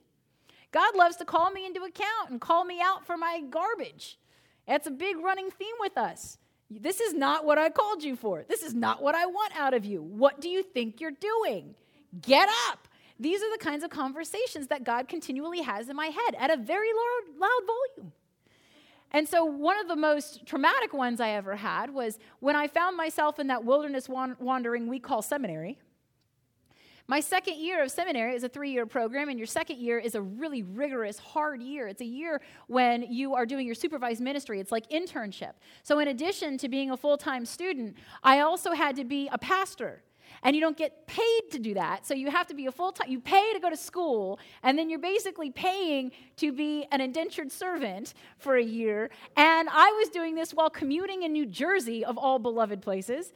God 0.71 0.95
loves 0.95 1.15
to 1.15 1.25
call 1.25 1.49
me 1.49 1.65
into 1.65 1.81
account 1.81 2.29
and 2.29 2.39
call 2.39 2.63
me 2.63 2.79
out 2.79 3.07
for 3.07 3.17
my 3.17 3.41
garbage. 3.49 4.19
That's 4.67 4.85
a 4.85 4.91
big 4.91 5.17
running 5.17 5.49
theme 5.49 5.75
with 5.79 5.97
us. 5.97 6.37
This 6.69 7.01
is 7.01 7.15
not 7.15 7.43
what 7.43 7.57
I 7.57 7.71
called 7.71 8.03
you 8.03 8.15
for. 8.15 8.45
This 8.47 8.61
is 8.61 8.75
not 8.75 9.01
what 9.01 9.15
I 9.15 9.25
want 9.25 9.53
out 9.57 9.73
of 9.73 9.83
you. 9.83 10.03
What 10.03 10.41
do 10.41 10.47
you 10.47 10.61
think 10.61 11.01
you're 11.01 11.09
doing? 11.09 11.73
Get 12.21 12.47
up. 12.69 12.87
These 13.21 13.43
are 13.43 13.51
the 13.51 13.63
kinds 13.63 13.83
of 13.83 13.91
conversations 13.91 14.65
that 14.67 14.83
God 14.83 15.07
continually 15.07 15.61
has 15.61 15.89
in 15.89 15.95
my 15.95 16.07
head 16.07 16.35
at 16.39 16.49
a 16.49 16.57
very 16.57 16.87
loud, 16.91 17.39
loud 17.39 17.61
volume. 17.67 18.13
And 19.11 19.29
so, 19.29 19.45
one 19.45 19.77
of 19.79 19.87
the 19.87 19.95
most 19.95 20.47
traumatic 20.47 20.91
ones 20.91 21.21
I 21.21 21.29
ever 21.29 21.55
had 21.55 21.93
was 21.93 22.17
when 22.39 22.55
I 22.55 22.67
found 22.67 22.97
myself 22.97 23.37
in 23.37 23.45
that 23.47 23.63
wilderness 23.63 24.09
wandering 24.09 24.87
we 24.87 24.99
call 24.99 25.21
seminary. 25.21 25.77
My 27.07 27.19
second 27.19 27.57
year 27.57 27.83
of 27.83 27.91
seminary 27.91 28.33
is 28.33 28.43
a 28.43 28.49
three 28.49 28.71
year 28.71 28.87
program, 28.87 29.29
and 29.29 29.37
your 29.37 29.45
second 29.45 29.77
year 29.77 29.99
is 29.99 30.15
a 30.15 30.21
really 30.21 30.63
rigorous, 30.63 31.19
hard 31.19 31.61
year. 31.61 31.87
It's 31.87 32.01
a 32.01 32.05
year 32.05 32.41
when 32.67 33.03
you 33.03 33.35
are 33.35 33.45
doing 33.45 33.67
your 33.67 33.75
supervised 33.75 34.21
ministry. 34.21 34.59
It's 34.59 34.71
like 34.71 34.89
internship. 34.89 35.53
So, 35.83 35.99
in 35.99 36.07
addition 36.07 36.57
to 36.57 36.69
being 36.69 36.89
a 36.89 36.97
full 36.97 37.17
time 37.17 37.45
student, 37.45 37.97
I 38.23 38.39
also 38.39 38.71
had 38.71 38.95
to 38.95 39.03
be 39.03 39.29
a 39.31 39.37
pastor. 39.37 40.01
And 40.43 40.55
you 40.55 40.61
don't 40.61 40.77
get 40.77 41.07
paid 41.07 41.41
to 41.51 41.59
do 41.59 41.73
that. 41.75 42.05
So 42.05 42.13
you 42.13 42.31
have 42.31 42.47
to 42.47 42.53
be 42.53 42.65
a 42.65 42.71
full 42.71 42.91
time, 42.91 43.09
you 43.09 43.19
pay 43.19 43.53
to 43.53 43.59
go 43.59 43.69
to 43.69 43.77
school, 43.77 44.39
and 44.63 44.77
then 44.77 44.89
you're 44.89 44.99
basically 44.99 45.51
paying 45.51 46.11
to 46.37 46.51
be 46.51 46.85
an 46.91 47.01
indentured 47.01 47.51
servant 47.51 48.13
for 48.37 48.55
a 48.55 48.63
year. 48.63 49.09
And 49.35 49.69
I 49.71 49.91
was 49.99 50.09
doing 50.09 50.35
this 50.35 50.53
while 50.53 50.69
commuting 50.69 51.23
in 51.23 51.31
New 51.31 51.45
Jersey, 51.45 52.03
of 52.05 52.17
all 52.17 52.39
beloved 52.39 52.81
places. 52.81 53.33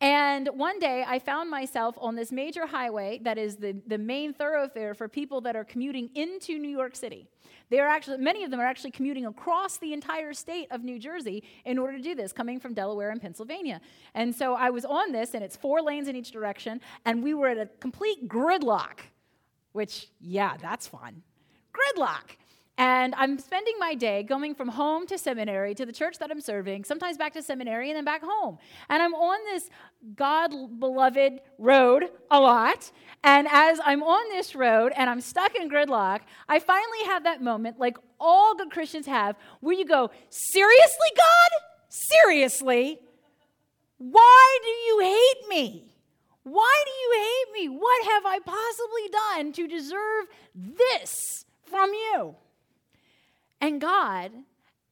And 0.00 0.48
one 0.52 0.78
day 0.78 1.04
I 1.06 1.18
found 1.18 1.50
myself 1.50 1.96
on 2.00 2.14
this 2.14 2.30
major 2.30 2.66
highway 2.66 3.18
that 3.22 3.36
is 3.36 3.56
the, 3.56 3.76
the 3.86 3.98
main 3.98 4.32
thoroughfare 4.32 4.94
for 4.94 5.08
people 5.08 5.40
that 5.40 5.56
are 5.56 5.64
commuting 5.64 6.10
into 6.14 6.58
New 6.58 6.68
York 6.68 6.94
City. 6.94 7.26
They 7.70 7.80
are 7.80 7.88
actually, 7.88 8.18
many 8.18 8.44
of 8.44 8.50
them 8.50 8.60
are 8.60 8.66
actually 8.66 8.92
commuting 8.92 9.26
across 9.26 9.76
the 9.76 9.92
entire 9.92 10.32
state 10.32 10.68
of 10.70 10.82
New 10.82 10.98
Jersey 10.98 11.44
in 11.64 11.78
order 11.78 11.96
to 11.96 12.02
do 12.02 12.14
this, 12.14 12.32
coming 12.32 12.58
from 12.58 12.74
Delaware 12.74 13.10
and 13.10 13.20
Pennsylvania. 13.20 13.80
And 14.14 14.34
so 14.34 14.54
I 14.54 14.70
was 14.70 14.84
on 14.84 15.12
this, 15.12 15.34
and 15.34 15.44
it's 15.44 15.56
four 15.56 15.82
lanes 15.82 16.08
in 16.08 16.16
each 16.16 16.30
direction, 16.30 16.80
and 17.04 17.22
we 17.22 17.34
were 17.34 17.48
at 17.48 17.58
a 17.58 17.66
complete 17.80 18.28
gridlock, 18.28 19.00
which, 19.72 20.08
yeah, 20.20 20.56
that's 20.60 20.86
fun. 20.86 21.22
Gridlock. 21.72 22.36
And 22.78 23.12
I'm 23.16 23.40
spending 23.40 23.74
my 23.80 23.96
day 23.96 24.22
going 24.22 24.54
from 24.54 24.68
home 24.68 25.04
to 25.08 25.18
seminary 25.18 25.74
to 25.74 25.84
the 25.84 25.92
church 25.92 26.18
that 26.20 26.30
I'm 26.30 26.40
serving, 26.40 26.84
sometimes 26.84 27.18
back 27.18 27.32
to 27.32 27.42
seminary 27.42 27.90
and 27.90 27.96
then 27.96 28.04
back 28.04 28.22
home. 28.22 28.58
And 28.88 29.02
I'm 29.02 29.14
on 29.14 29.38
this 29.52 29.68
God 30.14 30.78
beloved 30.78 31.40
road 31.58 32.04
a 32.30 32.38
lot. 32.40 32.92
And 33.24 33.48
as 33.50 33.80
I'm 33.84 34.04
on 34.04 34.28
this 34.30 34.54
road 34.54 34.92
and 34.94 35.10
I'm 35.10 35.20
stuck 35.20 35.56
in 35.56 35.68
gridlock, 35.68 36.20
I 36.48 36.60
finally 36.60 37.04
have 37.06 37.24
that 37.24 37.42
moment, 37.42 37.80
like 37.80 37.98
all 38.20 38.54
good 38.54 38.70
Christians 38.70 39.06
have, 39.06 39.34
where 39.58 39.74
you 39.74 39.84
go, 39.84 40.12
Seriously, 40.30 41.08
God? 41.16 41.50
Seriously? 41.88 43.00
Why 43.98 44.58
do 44.62 44.68
you 44.68 45.00
hate 45.00 45.48
me? 45.48 45.84
Why 46.44 46.84
do 46.86 46.90
you 46.92 47.24
hate 47.24 47.60
me? 47.60 47.76
What 47.76 48.06
have 48.06 48.24
I 48.24 48.38
possibly 48.38 49.08
done 49.10 49.52
to 49.54 49.66
deserve 49.66 50.26
this 50.54 51.44
from 51.64 51.92
you? 51.92 52.36
And 53.60 53.80
God, 53.80 54.32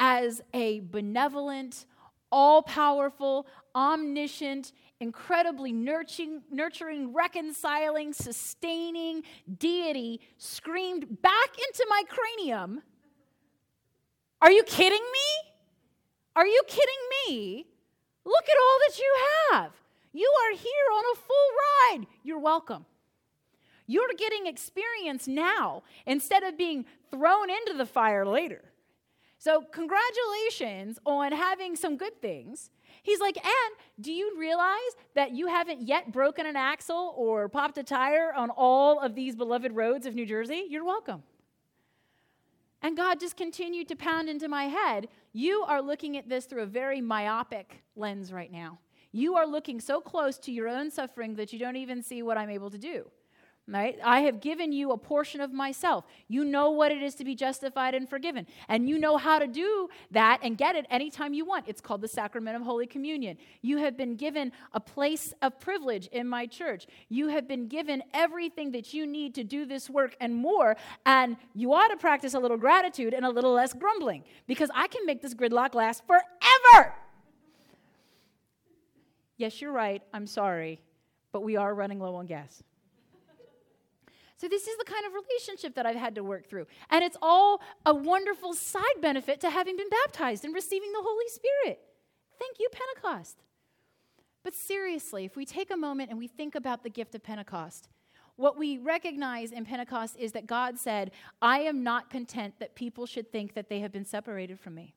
as 0.01 0.43
a 0.53 0.81
benevolent, 0.81 1.87
all 2.33 2.63
powerful, 2.63 3.47
omniscient, 3.75 4.73
incredibly 5.01 5.73
nurturing, 5.73 6.43
nurturing, 6.51 7.13
reconciling, 7.13 8.13
sustaining 8.13 9.23
deity, 9.59 10.21
screamed 10.39 11.23
back 11.23 11.51
into 11.69 11.87
my 11.89 12.03
cranium 12.09 12.83
Are 14.43 14.51
you 14.51 14.63
kidding 14.65 15.03
me? 15.03 15.51
Are 16.35 16.47
you 16.47 16.63
kidding 16.67 17.03
me? 17.29 17.67
Look 18.25 18.45
at 18.45 18.57
all 18.59 18.79
that 18.89 18.99
you 18.99 19.17
have. 19.51 19.73
You 20.13 20.33
are 20.45 20.57
here 20.57 20.89
on 20.95 21.05
a 21.13 21.17
full 21.17 21.49
ride. 21.63 22.07
You're 22.25 22.39
welcome. 22.39 22.85
You're 23.87 24.13
getting 24.17 24.47
experience 24.47 25.29
now 25.29 25.83
instead 26.07 26.43
of 26.43 26.59
being 26.59 26.85
thrown 27.11 27.51
into 27.51 27.75
the 27.77 27.87
fire 27.87 28.27
later. 28.27 28.63
So, 29.39 29.63
congratulations 29.63 30.99
on 31.05 31.33
having 31.33 31.77
some 31.77 31.97
good 31.97 32.21
things. 32.21 32.71
He's 33.03 33.21
like, 33.21 33.37
and 33.37 33.77
do 34.01 34.13
you 34.13 34.37
realize 34.39 34.97
that 35.15 35.33
you 35.33 35.47
haven't 35.47 35.83
yet 35.83 36.11
broken 36.11 36.47
an 36.47 36.57
axle 36.57 37.15
or 37.17 37.49
popped 37.49 37.79
a 37.79 37.85
tire 37.85 38.33
on 38.33 38.51
all 38.51 38.99
of 38.99 39.15
these 39.15 39.37
beloved 39.37 39.73
roads 39.73 40.07
of 40.07 40.15
New 40.15 40.27
Jersey? 40.27 40.65
You're 40.69 40.85
welcome. 40.85 41.23
And 42.83 42.97
God 42.97 43.21
just 43.21 43.37
continued 43.37 43.89
to 43.89 43.97
pound 43.97 44.29
into 44.29 44.49
my 44.49 44.65
head. 44.65 45.09
You 45.33 45.65
are 45.69 45.83
looking 45.83 46.17
at 46.17 46.29
this 46.29 46.47
through 46.47 46.63
a 46.63 46.67
very 46.67 47.01
myopic 47.01 47.83
lens 47.95 48.33
right 48.33 48.51
now. 48.51 48.79
You 49.13 49.37
are 49.37 49.47
looking 49.47 49.81
so 49.81 50.01
close 50.01 50.39
to 50.39 50.53
your 50.53 50.69
own 50.69 50.91
suffering 50.91 51.35
that 51.37 51.53
you 51.53 51.59
don't 51.59 51.77
even 51.77 52.03
see 52.03 52.23
what 52.23 52.37
I'm 52.37 52.51
able 52.51 52.71
to 52.71 52.79
do. 52.79 53.11
Right? 53.69 53.99
I 54.05 54.21
have 54.21 54.41
given 54.41 54.71
you 54.71 54.93
a 54.93 54.97
portion 54.97 55.41
of 55.41 55.53
myself. 55.53 56.05
You 56.29 56.45
know 56.45 56.71
what 56.71 56.93
it 56.93 57.03
is 57.03 57.17
to 57.17 57.25
be 57.25 57.35
justified 57.35 57.97
and 57.97 58.09
forgiven. 58.09 58.47
And 58.69 58.89
you 58.89 58.97
know 58.97 59.17
how 59.17 59.41
to 59.41 59.49
do 59.49 59.89
that 60.13 60.39
and 60.45 60.57
get 60.57 60.77
it 60.77 60.87
anytime 60.89 61.35
you 61.35 61.45
want. 61.45 61.65
It's 61.67 61.81
called 61.81 62.01
the 62.01 62.07
sacrament 62.07 62.55
of 62.55 62.63
Holy 62.63 62.87
Communion. 62.87 63.37
You 63.63 63.79
have 63.79 63.97
been 63.97 64.15
given 64.15 64.53
a 64.73 64.79
place 64.79 65.35
of 65.43 65.59
privilege 65.59 66.07
in 66.13 66.29
my 66.29 66.47
church. 66.47 66.87
You 67.09 67.27
have 67.27 67.49
been 67.49 67.67
given 67.67 68.05
everything 68.15 68.71
that 68.71 68.95
you 68.95 69.05
need 69.05 69.35
to 69.35 69.43
do 69.43 69.67
this 69.67 69.91
work 69.91 70.17
and 70.21 70.33
more. 70.33 70.77
And 71.05 71.37
you 71.53 71.73
ought 71.75 71.89
to 71.89 71.97
practice 71.97 72.35
a 72.35 72.39
little 72.39 72.59
gratitude 72.59 73.15
and 73.15 73.27
a 73.27 73.31
little 73.31 73.53
less 73.53 73.73
grumbling 73.73 74.23
because 74.47 74.71
I 74.77 74.87
can 74.87 75.05
make 75.07 75.23
this 75.23 75.35
gridlock 75.35 75.75
last 75.75 76.05
forever. 76.07 76.95
Yes, 79.39 79.61
you're 79.61 79.73
right. 79.73 80.05
I'm 80.15 80.29
sorry. 80.29 80.81
But 81.33 81.43
we 81.43 81.57
are 81.57 81.75
running 81.75 81.99
low 81.99 82.15
on 82.15 82.27
gas. 82.27 82.63
So, 84.39 84.49
this 84.49 84.67
is 84.67 84.77
the 84.77 84.85
kind 84.85 85.07
of 85.07 85.13
relationship 85.15 85.75
that 85.77 85.87
I've 85.87 85.97
had 85.97 86.15
to 86.17 86.25
work 86.25 86.49
through. 86.49 86.67
And 86.91 87.03
it's 87.03 87.17
all 87.23 87.63
a 87.87 87.95
wonderful 87.95 88.53
side 88.53 89.01
benefit 89.01 89.41
to 89.41 89.51
having 89.51 89.77
been 89.77 89.89
baptized 90.05 90.45
and 90.45 90.55
receiving 90.55 90.93
the 90.93 91.03
Holy 91.03 91.29
Spirit. 91.29 91.81
Thank 92.39 92.59
you, 92.59 92.69
Pentecost. 92.71 93.43
But 94.45 94.55
seriously, 94.55 95.25
if 95.25 95.37
we 95.37 95.45
take 95.45 95.71
a 95.71 95.77
moment 95.77 96.11
and 96.11 96.19
we 96.19 96.29
think 96.29 96.55
about 96.55 96.83
the 96.83 96.91
gift 96.91 97.15
of 97.15 97.23
Pentecost, 97.23 97.89
what 98.37 98.59
we 98.59 98.77
recognize 98.77 99.51
in 99.51 99.65
Pentecost 99.65 100.17
is 100.19 100.33
that 100.33 100.47
God 100.47 100.79
said, 100.79 101.11
I 101.41 101.61
am 101.61 101.83
not 101.83 102.11
content 102.11 102.55
that 102.61 102.75
people 102.75 103.07
should 103.07 103.33
think 103.33 103.55
that 103.55 103.71
they 103.71 103.81
have 103.81 103.93
been 103.93 104.05
separated 104.05 104.61
from 104.61 104.75
me. 104.75 104.95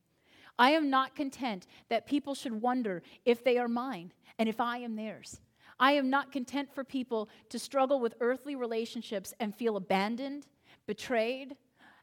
I 0.60 0.72
am 0.72 0.90
not 0.90 1.16
content 1.16 1.66
that 1.88 2.06
people 2.06 2.36
should 2.36 2.62
wonder 2.62 3.02
if 3.24 3.44
they 3.44 3.58
are 3.58 3.70
mine 3.70 4.12
and 4.38 4.50
if 4.50 4.60
I 4.60 4.80
am 4.80 4.98
theirs. 4.98 5.40
I 5.80 5.94
am 5.94 6.10
not 6.10 6.32
content 6.32 6.74
for 6.74 6.84
people 6.84 7.30
to 7.50 7.58
struggle 7.58 8.00
with 8.00 8.16
earthly 8.20 8.56
relationships 8.56 9.34
and 9.40 9.56
feel 9.56 9.78
abandoned, 9.78 10.48
betrayed, 10.86 11.56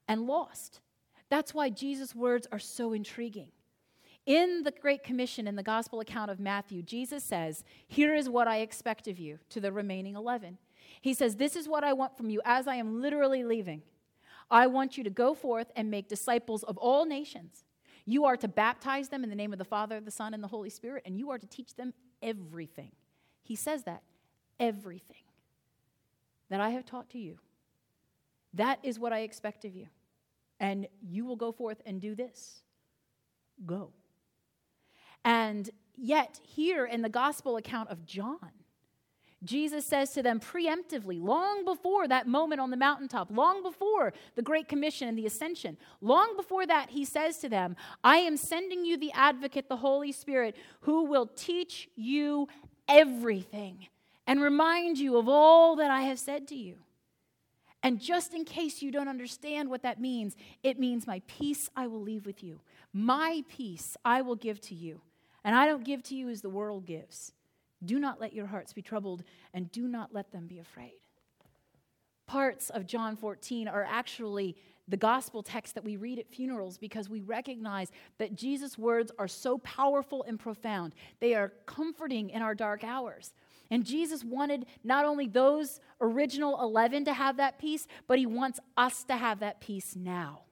and 0.09 0.27
lost. 0.27 0.81
That's 1.29 1.53
why 1.53 1.71
Jesus' 1.71 2.15
words 2.15 2.47
are 2.51 2.59
so 2.59 2.93
intriguing. 2.93 3.49
In 4.25 4.63
the 4.65 4.73
Great 4.73 5.05
Commission 5.05 5.47
in 5.47 5.57
the 5.57 5.63
Gospel 5.63 6.01
account 6.01 6.31
of 6.31 6.41
Matthew, 6.41 6.83
Jesus 6.83 7.23
says, 7.23 7.63
Here 7.87 8.15
is 8.15 8.29
what 8.29 8.49
I 8.49 8.59
expect 8.59 9.07
of 9.07 9.19
you 9.19 9.39
to 9.51 9.61
the 9.61 9.71
remaining 9.71 10.17
11. 10.17 10.59
He 11.01 11.15
says, 11.15 11.37
This 11.37 11.55
is 11.55 11.69
what 11.69 11.85
I 11.85 11.93
want 11.93 12.17
from 12.17 12.31
you 12.31 12.41
as 12.45 12.67
I 12.67 12.77
am 12.77 13.01
literally 13.01 13.45
leaving. 13.45 13.83
I 14.51 14.69
want 14.69 14.97
you 14.97 15.05
to 15.05 15.11
go 15.11 15.35
forth 15.35 15.71
and 15.77 15.91
make 15.91 16.09
disciples 16.09 16.63
of 16.65 16.77
all 16.79 17.05
nations. 17.05 17.65
You 18.05 18.25
are 18.25 18.37
to 18.37 18.49
baptize 18.49 19.09
them 19.09 19.23
in 19.23 19.31
the 19.31 19.37
name 19.37 19.53
of 19.53 19.59
the 19.59 19.65
Father, 19.65 20.01
the 20.01 20.11
Son, 20.11 20.33
and 20.35 20.43
the 20.43 20.49
Holy 20.49 20.71
Spirit, 20.71 21.03
and 21.05 21.19
you 21.19 21.31
are 21.31 21.39
to 21.39 21.47
teach 21.47 21.75
them 21.75 21.93
everything 22.23 22.93
he 23.47 23.55
says 23.55 23.85
that 23.85 24.03
everything 24.59 25.23
that 26.51 26.61
I 26.61 26.71
have 26.71 26.85
taught 26.85 27.11
to 27.11 27.19
you, 27.19 27.39
that 28.55 28.81
is 28.83 28.99
what 28.99 29.13
I 29.13 29.21
expect 29.21 29.65
of 29.65 29.77
you. 29.77 29.87
And 30.59 30.89
you 31.01 31.25
will 31.25 31.37
go 31.37 31.53
forth 31.53 31.81
and 31.87 32.01
do 32.01 32.17
this. 32.17 32.63
Go. 33.65 33.93
And 35.25 35.71
yet, 35.95 36.41
here 36.43 36.87
in 36.87 37.03
the 37.03 37.09
gospel 37.09 37.57
account 37.57 37.91
of 37.91 38.05
John, 38.05 38.51
Jesus 39.45 39.85
says 39.85 40.11
to 40.13 40.23
them 40.23 40.41
preemptively, 40.41 41.23
long 41.23 41.65
before 41.65 42.09
that 42.09 42.27
moment 42.27 42.61
on 42.61 42.71
the 42.71 42.77
mountaintop, 42.77 43.29
long 43.31 43.63
before 43.63 44.13
the 44.35 44.43
Great 44.43 44.67
Commission 44.67 45.07
and 45.07 45.17
the 45.17 45.27
ascension, 45.27 45.77
long 46.01 46.37
before 46.37 46.67
that, 46.67 46.91
he 46.91 47.05
says 47.05 47.39
to 47.39 47.49
them, 47.49 47.77
I 48.03 48.17
am 48.17 48.37
sending 48.37 48.85
you 48.85 48.97
the 48.97 49.13
advocate, 49.13 49.69
the 49.69 49.77
Holy 49.77 50.11
Spirit, 50.11 50.57
who 50.81 51.05
will 51.05 51.27
teach 51.37 51.89
you 51.95 52.49
everything 52.89 53.89
and 54.27 54.41
remind 54.41 54.99
you 54.99 55.17
of 55.17 55.29
all 55.29 55.77
that 55.77 55.91
I 55.91 56.03
have 56.03 56.19
said 56.19 56.49
to 56.49 56.55
you. 56.55 56.77
And 57.83 58.01
just 58.01 58.35
in 58.35 58.45
case 58.45 58.83
you 58.83 58.91
don't 58.91 59.09
understand 59.09 59.71
what 59.71 59.83
that 59.83 60.01
means, 60.01 60.35
it 60.63 60.79
means 60.79 61.07
my 61.07 61.23
peace 61.29 61.71
I 61.77 61.87
will 61.87 62.01
leave 62.01 62.27
with 62.27 62.43
you. 62.43 62.61
My 62.93 63.45
peace 63.49 63.97
I 64.05 64.23
will 64.23 64.35
give 64.35 64.61
to 64.63 64.75
you. 64.75 65.01
And 65.45 65.55
I 65.55 65.67
don't 65.67 65.85
give 65.85 66.03
to 66.05 66.17
you 66.17 66.29
as 66.29 66.41
the 66.41 66.49
world 66.49 66.87
gives. 66.87 67.33
Do 67.85 68.01
not 68.01 68.21
let 68.21 68.33
your 68.33 68.47
hearts 68.47 68.73
be 68.73 68.83
troubled, 68.83 69.23
and 69.55 69.71
do 69.71 69.87
not 69.87 70.13
let 70.13 70.33
them 70.33 70.47
be 70.47 70.59
afraid. 70.59 70.99
Parts 72.27 72.71
of 72.71 72.87
John 72.87 73.15
14 73.15 73.69
are 73.69 73.87
actually 73.89 74.57
the 74.89 74.97
gospel 74.97 75.43
text 75.43 75.75
that 75.75 75.85
we 75.85 75.97
read 75.97 76.19
at 76.19 76.29
funerals 76.29 76.79
because 76.79 77.09
we 77.09 77.21
recognize 77.21 77.91
that 78.19 78.35
Jesus' 78.35 78.79
words 78.79 79.11
are 79.19 79.29
so 79.29 79.59
powerful 79.59 80.25
and 80.25 80.39
profound. 80.39 80.95
They 81.21 81.35
are 81.35 81.53
comforting 81.67 82.31
in 82.31 82.43
our 82.43 82.55
dark 82.55 82.85
hours. 82.85 83.33
And 83.71 83.85
Jesus 83.85 84.23
wanted 84.23 84.67
not 84.85 85.05
only 85.05 85.27
those 85.27 85.81
original 86.01 86.61
11 86.63 87.07
to 87.07 87.13
have 87.13 87.39
that 87.39 87.59
peace, 87.59 87.87
but 88.07 88.19
he 88.19 88.27
wants 88.27 88.61
us 88.77 89.03
to 89.05 89.17
have 89.17 89.41
that 89.41 89.61
peace 89.61 89.97
now. 89.97 90.43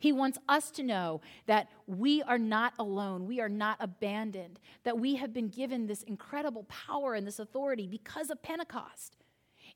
He 0.00 0.10
wants 0.10 0.36
us 0.48 0.72
to 0.72 0.82
know 0.82 1.20
that 1.46 1.68
we 1.86 2.22
are 2.22 2.38
not 2.38 2.74
alone, 2.80 3.28
we 3.28 3.40
are 3.40 3.48
not 3.48 3.76
abandoned, 3.78 4.58
that 4.82 4.98
we 4.98 5.14
have 5.14 5.32
been 5.32 5.48
given 5.48 5.86
this 5.86 6.02
incredible 6.02 6.64
power 6.64 7.14
and 7.14 7.24
this 7.24 7.38
authority 7.38 7.86
because 7.86 8.28
of 8.28 8.42
Pentecost. 8.42 9.16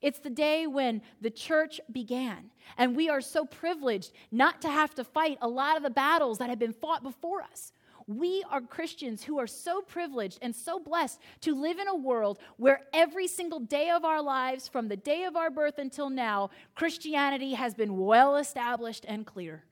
It's 0.01 0.19
the 0.19 0.29
day 0.29 0.67
when 0.67 1.01
the 1.21 1.29
church 1.29 1.79
began. 1.91 2.51
And 2.77 2.95
we 2.95 3.09
are 3.09 3.21
so 3.21 3.45
privileged 3.45 4.11
not 4.31 4.61
to 4.61 4.69
have 4.69 4.93
to 4.95 5.03
fight 5.03 5.37
a 5.41 5.47
lot 5.47 5.77
of 5.77 5.83
the 5.83 5.89
battles 5.89 6.37
that 6.37 6.49
have 6.49 6.59
been 6.59 6.73
fought 6.73 7.03
before 7.03 7.41
us. 7.41 7.71
We 8.07 8.43
are 8.49 8.61
Christians 8.61 9.23
who 9.23 9.37
are 9.37 9.47
so 9.47 9.81
privileged 9.81 10.39
and 10.41 10.55
so 10.55 10.79
blessed 10.79 11.19
to 11.41 11.53
live 11.53 11.77
in 11.77 11.89
a 11.89 11.95
world 11.95 12.39
where 12.55 12.81
every 12.93 13.27
single 13.27 13.59
day 13.59 13.89
of 13.89 14.05
our 14.05 14.21
lives, 14.21 14.69
from 14.69 14.87
the 14.87 14.95
day 14.95 15.25
of 15.25 15.35
our 15.35 15.49
birth 15.49 15.77
until 15.77 16.09
now, 16.09 16.49
Christianity 16.73 17.55
has 17.55 17.73
been 17.73 17.97
well 17.97 18.37
established 18.37 19.03
and 19.09 19.25
clear. 19.25 19.65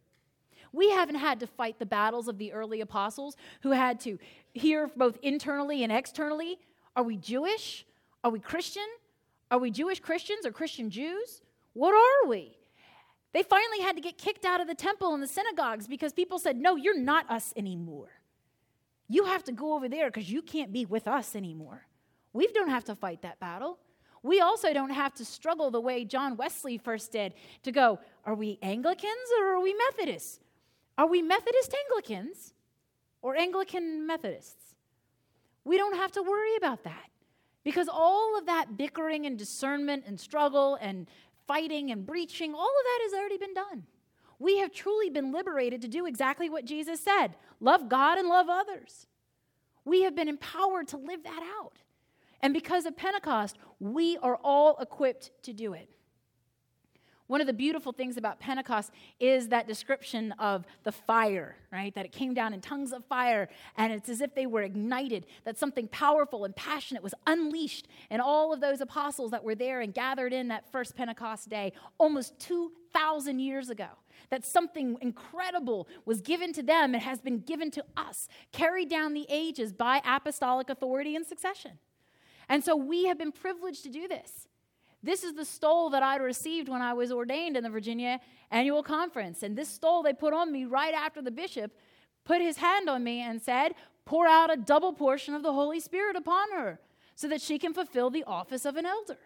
We 0.73 0.89
haven't 0.89 1.15
had 1.15 1.39
to 1.39 1.47
fight 1.47 1.79
the 1.79 1.85
battles 1.85 2.27
of 2.27 2.37
the 2.37 2.51
early 2.51 2.81
apostles 2.81 3.37
who 3.61 3.71
had 3.71 4.01
to 4.01 4.19
hear 4.53 4.91
both 4.97 5.17
internally 5.21 5.83
and 5.83 5.91
externally 5.91 6.59
are 6.97 7.03
we 7.03 7.17
Jewish? 7.17 7.85
Are 8.23 8.31
we 8.31 8.39
Christian? 8.39 8.85
Are 9.51 9.59
we 9.59 9.71
Jewish 9.71 9.99
Christians 9.99 10.45
or 10.45 10.51
Christian 10.51 10.89
Jews? 10.89 11.41
What 11.73 11.93
are 11.93 12.29
we? 12.29 12.57
They 13.33 13.43
finally 13.43 13.81
had 13.81 13.95
to 13.97 14.01
get 14.01 14.17
kicked 14.17 14.45
out 14.45 14.61
of 14.61 14.67
the 14.67 14.75
temple 14.75 15.13
and 15.13 15.21
the 15.21 15.27
synagogues 15.27 15.87
because 15.87 16.13
people 16.13 16.39
said, 16.39 16.55
No, 16.55 16.75
you're 16.75 16.97
not 16.97 17.29
us 17.29 17.53
anymore. 17.55 18.09
You 19.07 19.25
have 19.25 19.43
to 19.43 19.51
go 19.51 19.75
over 19.75 19.87
there 19.87 20.07
because 20.07 20.31
you 20.31 20.41
can't 20.41 20.71
be 20.73 20.85
with 20.85 21.07
us 21.07 21.35
anymore. 21.35 21.85
We 22.33 22.47
don't 22.47 22.69
have 22.69 22.85
to 22.85 22.95
fight 22.95 23.21
that 23.21 23.39
battle. 23.39 23.77
We 24.23 24.39
also 24.41 24.73
don't 24.73 24.89
have 24.89 25.13
to 25.15 25.25
struggle 25.25 25.69
the 25.69 25.79
way 25.79 26.05
John 26.05 26.35
Wesley 26.37 26.77
first 26.77 27.11
did 27.11 27.33
to 27.63 27.71
go, 27.71 27.99
Are 28.25 28.33
we 28.33 28.57
Anglicans 28.63 29.29
or 29.39 29.53
are 29.53 29.61
we 29.61 29.75
Methodists? 29.89 30.39
Are 30.97 31.07
we 31.07 31.21
Methodist 31.21 31.75
Anglicans 31.85 32.53
or 33.21 33.35
Anglican 33.35 34.07
Methodists? 34.07 34.75
We 35.65 35.77
don't 35.77 35.97
have 35.97 36.11
to 36.13 36.23
worry 36.23 36.55
about 36.55 36.83
that 36.85 37.09
because 37.65 37.89
all 37.91 38.37
of 38.37 38.45
that 38.45 38.77
bickering 38.77 39.25
and 39.25 39.37
discernment 39.37 40.05
and 40.07 40.17
struggle 40.17 40.77
and 40.79 41.07
fighting 41.47 41.91
and 41.91 42.05
breaching, 42.05 42.53
all 42.53 42.61
of 42.61 42.83
that 42.85 42.99
has 43.03 43.13
already 43.13 43.37
been 43.37 43.53
done. 43.53 43.83
We 44.39 44.59
have 44.59 44.71
truly 44.71 45.09
been 45.09 45.33
liberated 45.33 45.81
to 45.81 45.87
do 45.89 46.05
exactly 46.05 46.49
what 46.49 46.63
Jesus 46.63 47.01
said 47.01 47.35
love 47.59 47.89
God 47.89 48.17
and 48.17 48.29
love 48.29 48.47
others. 48.49 49.07
We 49.83 50.03
have 50.03 50.15
been 50.15 50.29
empowered 50.29 50.87
to 50.89 50.97
live 50.97 51.23
that 51.23 51.43
out. 51.59 51.79
And 52.41 52.53
because 52.53 52.85
of 52.85 52.95
Pentecost, 52.95 53.57
we 53.79 54.17
are 54.17 54.37
all 54.43 54.77
equipped 54.79 55.31
to 55.43 55.53
do 55.53 55.73
it. 55.73 55.89
One 57.27 57.41
of 57.41 57.47
the 57.47 57.53
beautiful 57.53 57.91
things 57.91 58.17
about 58.17 58.39
Pentecost 58.39 58.91
is 59.19 59.47
that 59.47 59.67
description 59.67 60.31
of 60.33 60.63
the 60.83 60.91
fire, 60.91 61.55
right? 61.71 61.93
That 61.95 62.05
it 62.05 62.11
came 62.11 62.35
down 62.35 62.53
in 62.53 62.61
tongues 62.61 62.93
of 62.93 63.03
fire, 63.05 63.49
and 63.77 63.91
it's 63.91 64.09
as 64.09 64.21
if 64.21 64.35
they 64.35 64.45
were 64.45 64.61
ignited, 64.61 65.25
that 65.43 65.57
something 65.57 65.87
powerful 65.87 66.45
and 66.45 66.55
passionate 66.55 67.01
was 67.01 67.15
unleashed. 67.25 67.87
in 68.11 68.21
all 68.21 68.53
of 68.53 68.61
those 68.61 68.79
apostles 68.79 69.31
that 69.31 69.43
were 69.43 69.55
there 69.55 69.81
and 69.81 69.93
gathered 69.93 70.33
in 70.33 70.49
that 70.49 70.71
first 70.71 70.95
Pentecost 70.95 71.49
day, 71.49 71.73
almost 71.97 72.37
2,000 72.39 73.39
years 73.39 73.69
ago, 73.69 73.87
that 74.29 74.45
something 74.45 74.97
incredible 75.01 75.87
was 76.05 76.21
given 76.21 76.53
to 76.53 76.61
them 76.61 76.93
and 76.93 77.01
has 77.01 77.21
been 77.21 77.39
given 77.39 77.71
to 77.71 77.83
us, 77.97 78.27
carried 78.51 78.89
down 78.89 79.13
the 79.13 79.25
ages 79.29 79.73
by 79.73 80.01
apostolic 80.05 80.69
authority 80.69 81.15
and 81.15 81.25
succession. 81.25 81.79
And 82.47 82.63
so 82.63 82.75
we 82.75 83.05
have 83.05 83.17
been 83.17 83.31
privileged 83.31 83.83
to 83.83 83.89
do 83.89 84.07
this. 84.07 84.44
This 85.05 85.23
is 85.23 85.33
the 85.33 85.45
stole 85.45 85.91
that 85.91 86.01
I 86.01 86.15
received 86.15 86.67
when 86.67 86.81
I 86.81 86.93
was 86.93 87.11
ordained 87.11 87.55
in 87.55 87.63
the 87.63 87.69
Virginia 87.69 88.19
Annual 88.49 88.81
Conference. 88.81 89.43
And 89.43 89.55
this 89.55 89.69
stole 89.69 90.01
they 90.01 90.13
put 90.13 90.33
on 90.33 90.51
me 90.51 90.65
right 90.65 90.95
after 90.95 91.21
the 91.21 91.29
bishop 91.29 91.71
put 92.23 92.41
his 92.41 92.57
hand 92.57 92.89
on 92.89 93.03
me 93.03 93.21
and 93.21 93.39
said, 93.39 93.75
Pour 94.03 94.27
out 94.27 94.51
a 94.51 94.57
double 94.57 94.93
portion 94.93 95.35
of 95.35 95.43
the 95.43 95.53
Holy 95.53 95.79
Spirit 95.79 96.15
upon 96.15 96.51
her 96.51 96.79
so 97.15 97.27
that 97.27 97.39
she 97.39 97.59
can 97.59 97.71
fulfill 97.71 98.09
the 98.09 98.23
office 98.23 98.65
of 98.65 98.77
an 98.77 98.85
elder. 98.85 99.17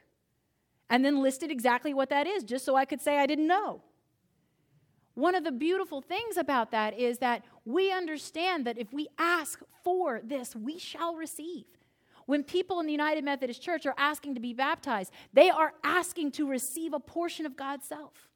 And 0.90 1.06
then 1.06 1.24
listed 1.24 1.50
exactly 1.50 1.94
what 1.94 2.10
that 2.10 2.28
is, 2.28 2.44
just 2.44 2.66
so 2.66 2.76
I 2.76 2.84
could 2.84 3.00
say 3.00 3.18
I 3.18 3.26
didn't 3.26 3.48
know. 3.48 3.82
One 5.14 5.36
of 5.36 5.46
the 5.46 5.52
beautiful 5.52 6.02
things 6.02 6.36
about 6.36 6.72
that 6.72 6.98
is 6.98 7.20
that 7.20 7.44
we 7.64 7.92
understand 7.92 8.66
that 8.66 8.78
if 8.78 8.92
we 8.92 9.08
ask 9.18 9.62
for 9.84 10.20
this, 10.24 10.56
we 10.56 10.78
shall 10.78 11.16
receive. 11.16 11.66
When 12.30 12.44
people 12.44 12.80
in 12.80 12.86
the 12.86 12.92
United 12.92 13.24
Methodist 13.24 13.60
Church 13.60 13.88
are 13.88 13.96
asking 13.98 14.36
to 14.36 14.40
be 14.40 14.54
baptized, 14.54 15.12
they 15.34 15.50
are 15.50 15.74
asking 15.84 16.34
to 16.34 16.48
receive 16.48 16.94
a 16.94 17.00
portion 17.00 17.48
of 17.48 17.58
God's 17.58 17.88
self, 17.88 18.30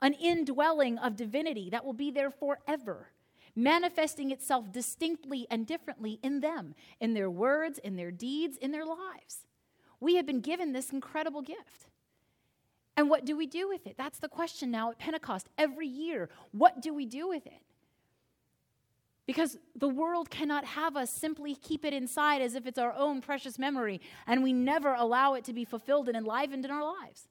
an 0.00 0.12
indwelling 0.12 0.96
of 0.96 1.16
divinity 1.16 1.68
that 1.70 1.84
will 1.84 1.92
be 1.92 2.12
there 2.12 2.30
forever, 2.30 3.08
manifesting 3.56 4.30
itself 4.30 4.70
distinctly 4.70 5.48
and 5.50 5.66
differently 5.66 6.20
in 6.22 6.38
them, 6.38 6.76
in 7.00 7.14
their 7.14 7.28
words, 7.28 7.80
in 7.80 7.96
their 7.96 8.12
deeds, 8.12 8.56
in 8.58 8.70
their 8.70 8.86
lives. 8.86 9.38
We 9.98 10.14
have 10.14 10.24
been 10.24 10.40
given 10.40 10.72
this 10.72 10.92
incredible 10.92 11.42
gift. 11.42 11.88
And 12.96 13.10
what 13.10 13.24
do 13.24 13.36
we 13.36 13.48
do 13.48 13.68
with 13.68 13.88
it? 13.88 13.96
That's 13.98 14.20
the 14.20 14.28
question 14.28 14.70
now 14.70 14.92
at 14.92 15.00
Pentecost 15.00 15.48
every 15.58 15.88
year. 15.88 16.30
What 16.52 16.80
do 16.80 16.94
we 16.94 17.06
do 17.06 17.26
with 17.26 17.44
it? 17.48 17.62
Because 19.26 19.56
the 19.76 19.88
world 19.88 20.30
cannot 20.30 20.64
have 20.64 20.96
us 20.96 21.10
simply 21.10 21.54
keep 21.54 21.84
it 21.84 21.92
inside 21.92 22.42
as 22.42 22.54
if 22.54 22.66
it's 22.66 22.78
our 22.78 22.92
own 22.92 23.20
precious 23.20 23.58
memory 23.58 24.00
and 24.26 24.42
we 24.42 24.52
never 24.52 24.94
allow 24.94 25.34
it 25.34 25.44
to 25.44 25.52
be 25.52 25.64
fulfilled 25.64 26.08
and 26.08 26.16
enlivened 26.16 26.64
in 26.64 26.70
our 26.70 26.84
lives. 26.84 27.28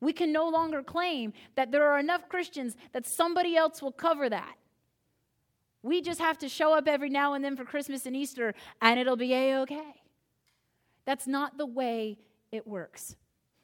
We 0.00 0.12
can 0.12 0.32
no 0.32 0.48
longer 0.48 0.82
claim 0.82 1.32
that 1.54 1.72
there 1.72 1.90
are 1.90 1.98
enough 1.98 2.28
Christians 2.28 2.76
that 2.92 3.06
somebody 3.06 3.56
else 3.56 3.80
will 3.80 3.92
cover 3.92 4.28
that. 4.28 4.56
We 5.82 6.02
just 6.02 6.20
have 6.20 6.38
to 6.38 6.48
show 6.48 6.74
up 6.74 6.86
every 6.86 7.08
now 7.08 7.32
and 7.32 7.42
then 7.42 7.56
for 7.56 7.64
Christmas 7.64 8.04
and 8.04 8.14
Easter 8.14 8.54
and 8.82 9.00
it'll 9.00 9.16
be 9.16 9.32
a 9.32 9.60
okay. 9.60 9.94
That's 11.06 11.26
not 11.26 11.56
the 11.56 11.66
way 11.66 12.18
it 12.52 12.66
works. 12.66 13.16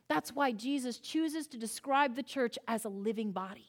That's 0.08 0.34
why 0.34 0.52
Jesus 0.52 0.98
chooses 0.98 1.46
to 1.48 1.58
describe 1.58 2.16
the 2.16 2.22
church 2.22 2.58
as 2.66 2.84
a 2.84 2.88
living 2.88 3.32
body 3.32 3.66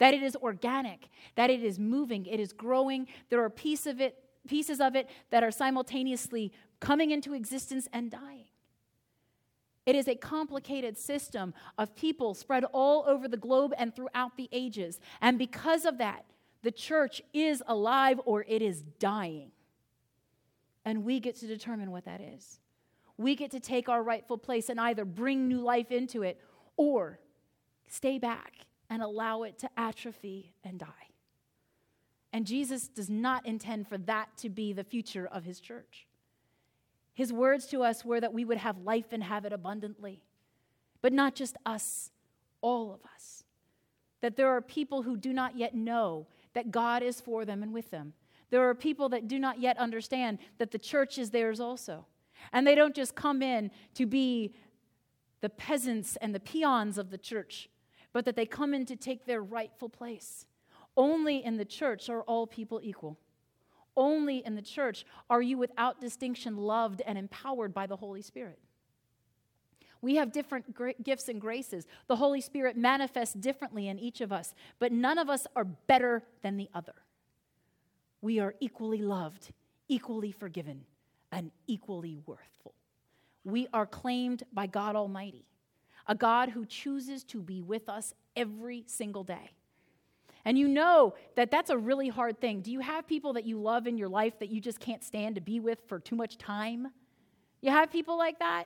that 0.00 0.14
it 0.14 0.22
is 0.22 0.34
organic, 0.36 1.08
that 1.36 1.50
it 1.50 1.62
is 1.62 1.78
moving, 1.78 2.26
it 2.26 2.40
is 2.40 2.52
growing. 2.52 3.06
There 3.28 3.44
are 3.44 3.50
piece 3.50 3.86
of 3.86 4.00
it, 4.00 4.16
pieces 4.48 4.80
of 4.80 4.96
it 4.96 5.08
that 5.30 5.44
are 5.44 5.50
simultaneously 5.50 6.52
coming 6.80 7.10
into 7.10 7.34
existence 7.34 7.86
and 7.92 8.10
dying. 8.10 8.46
It 9.84 9.94
is 9.94 10.08
a 10.08 10.14
complicated 10.14 10.96
system 10.96 11.52
of 11.76 11.94
people 11.94 12.34
spread 12.34 12.64
all 12.72 13.04
over 13.06 13.28
the 13.28 13.36
globe 13.36 13.74
and 13.76 13.94
throughout 13.94 14.36
the 14.36 14.48
ages. 14.52 15.00
And 15.20 15.38
because 15.38 15.84
of 15.84 15.98
that, 15.98 16.24
the 16.62 16.70
church 16.70 17.20
is 17.34 17.62
alive 17.66 18.20
or 18.24 18.44
it 18.48 18.62
is 18.62 18.82
dying. 18.98 19.50
And 20.84 21.04
we 21.04 21.20
get 21.20 21.36
to 21.36 21.46
determine 21.46 21.90
what 21.90 22.06
that 22.06 22.22
is. 22.22 22.58
We 23.18 23.36
get 23.36 23.50
to 23.50 23.60
take 23.60 23.90
our 23.90 24.02
rightful 24.02 24.38
place 24.38 24.70
and 24.70 24.80
either 24.80 25.04
bring 25.04 25.46
new 25.46 25.60
life 25.60 25.90
into 25.90 26.22
it 26.22 26.40
or 26.78 27.18
stay 27.86 28.18
back 28.18 28.66
and 28.90 29.02
allow 29.02 29.44
it 29.44 29.58
to 29.60 29.70
atrophy 29.76 30.52
and 30.62 30.78
die. 30.78 30.86
And 32.32 32.46
Jesus 32.46 32.88
does 32.88 33.08
not 33.08 33.46
intend 33.46 33.88
for 33.88 33.96
that 33.98 34.36
to 34.38 34.48
be 34.48 34.72
the 34.72 34.84
future 34.84 35.26
of 35.26 35.44
his 35.44 35.60
church. 35.60 36.06
His 37.14 37.32
words 37.32 37.66
to 37.68 37.82
us 37.82 38.04
were 38.04 38.20
that 38.20 38.32
we 38.32 38.44
would 38.44 38.58
have 38.58 38.78
life 38.78 39.12
and 39.12 39.22
have 39.22 39.44
it 39.44 39.52
abundantly. 39.52 40.22
But 41.02 41.12
not 41.12 41.34
just 41.34 41.56
us, 41.64 42.10
all 42.60 42.92
of 42.92 43.00
us. 43.14 43.44
That 44.20 44.36
there 44.36 44.48
are 44.48 44.60
people 44.60 45.02
who 45.02 45.16
do 45.16 45.32
not 45.32 45.56
yet 45.56 45.74
know 45.74 46.26
that 46.54 46.70
God 46.70 47.02
is 47.02 47.20
for 47.20 47.44
them 47.44 47.62
and 47.62 47.72
with 47.72 47.90
them. 47.90 48.12
There 48.50 48.68
are 48.68 48.74
people 48.74 49.08
that 49.10 49.28
do 49.28 49.38
not 49.38 49.60
yet 49.60 49.78
understand 49.78 50.38
that 50.58 50.72
the 50.72 50.78
church 50.78 51.18
is 51.18 51.30
theirs 51.30 51.60
also. 51.60 52.06
And 52.52 52.66
they 52.66 52.74
don't 52.74 52.94
just 52.94 53.14
come 53.14 53.42
in 53.42 53.70
to 53.94 54.06
be 54.06 54.54
the 55.40 55.48
peasants 55.48 56.16
and 56.16 56.34
the 56.34 56.40
peons 56.40 56.98
of 56.98 57.10
the 57.10 57.18
church, 57.18 57.68
but 58.12 58.24
that 58.24 58.36
they 58.36 58.46
come 58.46 58.74
in 58.74 58.86
to 58.86 58.96
take 58.96 59.26
their 59.26 59.42
rightful 59.42 59.88
place. 59.88 60.46
Only 60.96 61.44
in 61.44 61.56
the 61.56 61.64
church 61.64 62.08
are 62.08 62.22
all 62.22 62.46
people 62.46 62.80
equal. 62.82 63.18
Only 63.96 64.44
in 64.44 64.54
the 64.54 64.62
church 64.62 65.04
are 65.28 65.42
you 65.42 65.58
without 65.58 66.00
distinction 66.00 66.56
loved 66.56 67.02
and 67.06 67.18
empowered 67.18 67.74
by 67.74 67.86
the 67.86 67.96
Holy 67.96 68.22
Spirit. 68.22 68.58
We 70.02 70.16
have 70.16 70.32
different 70.32 70.74
gifts 71.02 71.28
and 71.28 71.40
graces. 71.40 71.86
The 72.06 72.16
Holy 72.16 72.40
Spirit 72.40 72.76
manifests 72.76 73.34
differently 73.34 73.88
in 73.88 73.98
each 73.98 74.20
of 74.20 74.32
us, 74.32 74.54
but 74.78 74.92
none 74.92 75.18
of 75.18 75.28
us 75.28 75.46
are 75.54 75.64
better 75.64 76.22
than 76.42 76.56
the 76.56 76.70
other. 76.74 76.94
We 78.22 78.38
are 78.38 78.54
equally 78.60 79.02
loved, 79.02 79.52
equally 79.88 80.32
forgiven, 80.32 80.84
and 81.32 81.50
equally 81.66 82.18
worthful. 82.26 82.74
We 83.44 83.68
are 83.72 83.86
claimed 83.86 84.42
by 84.52 84.66
God 84.66 84.96
Almighty 84.96 85.44
a 86.06 86.14
God 86.14 86.50
who 86.50 86.64
chooses 86.64 87.24
to 87.24 87.40
be 87.40 87.62
with 87.62 87.88
us 87.88 88.14
every 88.36 88.84
single 88.86 89.24
day. 89.24 89.52
And 90.44 90.58
you 90.58 90.68
know 90.68 91.14
that 91.36 91.50
that's 91.50 91.70
a 91.70 91.76
really 91.76 92.08
hard 92.08 92.40
thing. 92.40 92.62
Do 92.62 92.72
you 92.72 92.80
have 92.80 93.06
people 93.06 93.34
that 93.34 93.44
you 93.44 93.60
love 93.60 93.86
in 93.86 93.98
your 93.98 94.08
life 94.08 94.38
that 94.38 94.48
you 94.48 94.60
just 94.60 94.80
can't 94.80 95.04
stand 95.04 95.34
to 95.34 95.40
be 95.40 95.60
with 95.60 95.78
for 95.86 95.98
too 95.98 96.16
much 96.16 96.38
time? 96.38 96.88
You 97.60 97.70
have 97.70 97.90
people 97.92 98.16
like 98.16 98.38
that? 98.38 98.64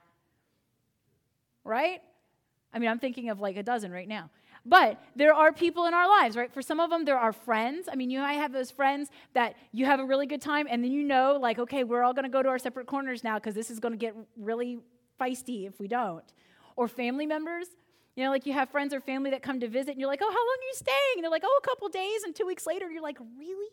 Right? 1.64 2.00
I 2.72 2.78
mean, 2.78 2.90
I'm 2.90 2.98
thinking 2.98 3.28
of 3.30 3.40
like 3.40 3.56
a 3.56 3.62
dozen 3.62 3.90
right 3.90 4.06
now. 4.06 4.30
But 4.66 5.02
there 5.14 5.34
are 5.34 5.52
people 5.52 5.86
in 5.86 5.94
our 5.94 6.08
lives, 6.08 6.36
right? 6.36 6.52
For 6.52 6.62
some 6.62 6.80
of 6.80 6.88
them, 6.88 7.04
there 7.04 7.18
are 7.18 7.32
friends. 7.32 7.88
I 7.90 7.96
mean, 7.96 8.08
you 8.08 8.20
might 8.20 8.34
have 8.34 8.52
those 8.52 8.70
friends 8.70 9.10
that 9.34 9.56
you 9.72 9.84
have 9.84 10.00
a 10.00 10.04
really 10.04 10.26
good 10.26 10.40
time, 10.40 10.66
and 10.70 10.82
then 10.82 10.90
you 10.90 11.02
know, 11.02 11.36
like, 11.38 11.58
okay, 11.58 11.84
we're 11.84 12.02
all 12.02 12.14
going 12.14 12.24
to 12.24 12.30
go 12.30 12.42
to 12.42 12.48
our 12.48 12.58
separate 12.58 12.86
corners 12.86 13.22
now 13.22 13.34
because 13.34 13.54
this 13.54 13.70
is 13.70 13.78
going 13.78 13.92
to 13.92 13.98
get 13.98 14.14
really 14.38 14.78
feisty 15.20 15.66
if 15.66 15.78
we 15.78 15.86
don't 15.86 16.24
or 16.76 16.88
family 16.88 17.26
members. 17.26 17.68
You 18.16 18.24
know, 18.24 18.30
like 18.30 18.46
you 18.46 18.52
have 18.52 18.70
friends 18.70 18.94
or 18.94 19.00
family 19.00 19.30
that 19.30 19.42
come 19.42 19.58
to 19.60 19.68
visit, 19.68 19.92
and 19.92 20.00
you're 20.00 20.08
like, 20.08 20.20
oh, 20.22 20.30
how 20.30 20.38
long 20.38 20.56
are 20.60 20.66
you 20.66 20.74
staying? 20.74 21.16
And 21.16 21.24
they're 21.24 21.30
like, 21.30 21.42
oh, 21.44 21.60
a 21.62 21.66
couple 21.66 21.88
days. 21.88 22.22
And 22.24 22.34
two 22.34 22.46
weeks 22.46 22.66
later, 22.66 22.88
you're 22.88 23.02
like, 23.02 23.18
really? 23.38 23.68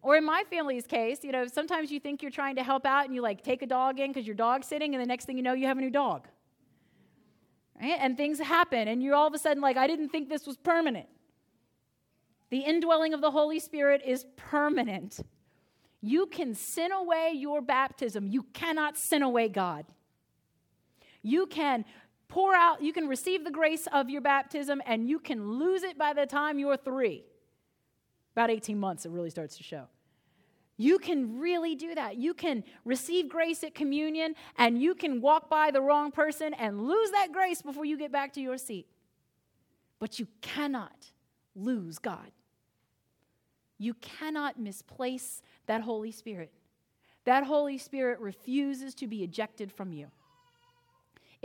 Or 0.00 0.16
in 0.16 0.24
my 0.24 0.44
family's 0.48 0.86
case, 0.86 1.18
you 1.22 1.32
know, 1.32 1.46
sometimes 1.46 1.90
you 1.90 2.00
think 2.00 2.22
you're 2.22 2.30
trying 2.30 2.56
to 2.56 2.62
help 2.62 2.86
out 2.86 3.06
and 3.06 3.14
you 3.14 3.20
like 3.20 3.42
take 3.42 3.62
a 3.62 3.66
dog 3.66 3.98
in 3.98 4.10
because 4.10 4.26
your 4.26 4.36
dog's 4.36 4.66
sitting, 4.66 4.94
and 4.94 5.02
the 5.02 5.06
next 5.06 5.24
thing 5.26 5.36
you 5.36 5.42
know, 5.42 5.52
you 5.52 5.66
have 5.66 5.78
a 5.78 5.80
new 5.80 5.90
dog. 5.90 6.28
Right? 7.80 7.98
And 8.00 8.16
things 8.16 8.38
happen, 8.38 8.88
and 8.88 9.02
you're 9.02 9.14
all 9.14 9.26
of 9.26 9.34
a 9.34 9.38
sudden 9.38 9.60
like, 9.60 9.76
I 9.76 9.86
didn't 9.86 10.08
think 10.08 10.28
this 10.28 10.46
was 10.46 10.56
permanent. 10.56 11.08
The 12.48 12.60
indwelling 12.60 13.12
of 13.12 13.20
the 13.20 13.32
Holy 13.32 13.58
Spirit 13.58 14.00
is 14.06 14.24
permanent. 14.36 15.18
You 16.00 16.26
can 16.26 16.54
sin 16.54 16.92
away 16.92 17.32
your 17.34 17.60
baptism, 17.60 18.28
you 18.28 18.44
cannot 18.54 18.96
sin 18.96 19.22
away 19.22 19.48
God. 19.48 19.84
You 21.26 21.48
can 21.48 21.84
pour 22.28 22.54
out, 22.54 22.80
you 22.80 22.92
can 22.92 23.08
receive 23.08 23.42
the 23.42 23.50
grace 23.50 23.88
of 23.92 24.08
your 24.08 24.20
baptism, 24.20 24.80
and 24.86 25.08
you 25.08 25.18
can 25.18 25.58
lose 25.58 25.82
it 25.82 25.98
by 25.98 26.12
the 26.12 26.24
time 26.24 26.60
you're 26.60 26.76
three. 26.76 27.24
About 28.36 28.48
18 28.48 28.78
months, 28.78 29.04
it 29.06 29.10
really 29.10 29.30
starts 29.30 29.56
to 29.56 29.64
show. 29.64 29.86
You 30.76 30.98
can 30.98 31.40
really 31.40 31.74
do 31.74 31.96
that. 31.96 32.16
You 32.16 32.32
can 32.32 32.62
receive 32.84 33.28
grace 33.28 33.64
at 33.64 33.74
communion 33.74 34.34
and 34.56 34.80
you 34.80 34.94
can 34.94 35.20
walk 35.22 35.48
by 35.48 35.70
the 35.70 35.80
wrong 35.80 36.12
person 36.12 36.52
and 36.54 36.86
lose 36.86 37.10
that 37.12 37.32
grace 37.32 37.62
before 37.62 37.86
you 37.86 37.96
get 37.96 38.12
back 38.12 38.34
to 38.34 38.42
your 38.42 38.58
seat. 38.58 38.86
But 39.98 40.18
you 40.18 40.28
cannot 40.42 41.12
lose 41.54 41.98
God. 41.98 42.30
You 43.78 43.94
cannot 43.94 44.60
misplace 44.60 45.40
that 45.64 45.80
Holy 45.80 46.12
Spirit. 46.12 46.52
That 47.24 47.44
Holy 47.44 47.78
Spirit 47.78 48.20
refuses 48.20 48.94
to 48.96 49.06
be 49.06 49.24
ejected 49.24 49.72
from 49.72 49.94
you. 49.94 50.08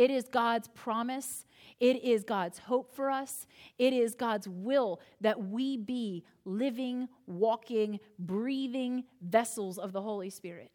It 0.02 0.10
is 0.10 0.28
God's 0.28 0.68
promise. 0.70 1.46
It 1.80 2.04
is 2.04 2.24
God's 2.24 2.58
hope 2.58 2.92
for 2.96 3.12
us. 3.12 3.46
It 3.78 3.94
is 3.94 4.16
God's 4.16 4.48
will 4.48 5.00
that 5.22 5.50
we 5.50 5.78
be 5.78 6.24
living, 6.44 7.08
walking, 7.28 8.00
breathing 8.18 9.04
vessels 9.22 9.78
of 9.78 9.94
the 9.94 10.02
Holy 10.02 10.32
Spirit. 10.32 10.72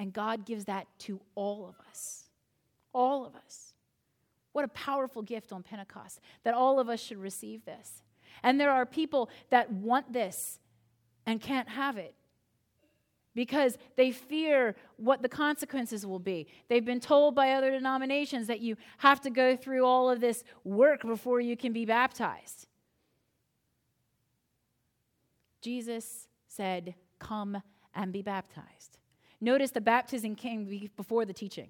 And 0.00 0.12
God 0.12 0.44
gives 0.44 0.64
that 0.64 0.88
to 1.00 1.20
all 1.36 1.68
of 1.68 1.76
us. 1.88 2.24
All 2.92 3.24
of 3.24 3.36
us. 3.36 3.72
What 4.50 4.64
a 4.64 4.68
powerful 4.68 5.22
gift 5.22 5.52
on 5.52 5.62
Pentecost 5.62 6.18
that 6.42 6.54
all 6.54 6.80
of 6.80 6.88
us 6.88 6.98
should 6.98 7.18
receive 7.18 7.64
this. 7.64 8.02
And 8.42 8.58
there 8.58 8.72
are 8.72 8.84
people 8.84 9.30
that 9.50 9.72
want 9.72 10.12
this 10.12 10.58
and 11.24 11.40
can't 11.40 11.68
have 11.68 11.98
it 11.98 12.16
because 13.34 13.78
they 13.96 14.10
fear 14.10 14.74
what 14.96 15.22
the 15.22 15.28
consequences 15.28 16.04
will 16.04 16.18
be. 16.18 16.46
They've 16.68 16.84
been 16.84 17.00
told 17.00 17.34
by 17.34 17.52
other 17.52 17.70
denominations 17.70 18.48
that 18.48 18.60
you 18.60 18.76
have 18.98 19.20
to 19.22 19.30
go 19.30 19.56
through 19.56 19.84
all 19.84 20.10
of 20.10 20.20
this 20.20 20.42
work 20.64 21.02
before 21.02 21.40
you 21.40 21.56
can 21.56 21.72
be 21.72 21.84
baptized. 21.84 22.66
Jesus 25.60 26.26
said, 26.48 26.94
Come 27.18 27.62
and 27.94 28.12
be 28.12 28.22
baptized. 28.22 28.98
Notice 29.40 29.70
the 29.70 29.80
baptism 29.80 30.34
came 30.34 30.90
before 30.96 31.24
the 31.24 31.32
teaching. 31.32 31.68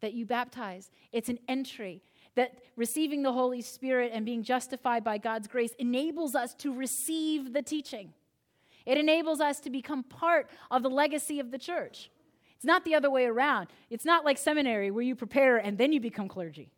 That 0.00 0.14
you 0.14 0.24
baptize, 0.26 0.90
it's 1.12 1.28
an 1.28 1.38
entry. 1.48 2.02
That 2.36 2.58
receiving 2.76 3.22
the 3.22 3.32
Holy 3.32 3.60
Spirit 3.60 4.12
and 4.14 4.24
being 4.24 4.42
justified 4.42 5.02
by 5.02 5.18
God's 5.18 5.48
grace 5.48 5.74
enables 5.78 6.34
us 6.34 6.54
to 6.54 6.72
receive 6.72 7.52
the 7.52 7.62
teaching. 7.62 8.12
It 8.86 8.98
enables 8.98 9.40
us 9.40 9.60
to 9.60 9.70
become 9.70 10.02
part 10.02 10.48
of 10.70 10.82
the 10.82 10.90
legacy 10.90 11.40
of 11.40 11.50
the 11.50 11.58
church. 11.58 12.10
It's 12.56 12.64
not 12.64 12.84
the 12.84 12.94
other 12.94 13.10
way 13.10 13.24
around. 13.24 13.68
It's 13.88 14.04
not 14.04 14.24
like 14.24 14.36
seminary 14.36 14.90
where 14.90 15.04
you 15.04 15.16
prepare 15.16 15.56
and 15.56 15.78
then 15.78 15.92
you 15.92 16.00
become 16.00 16.28
clergy. 16.28 16.70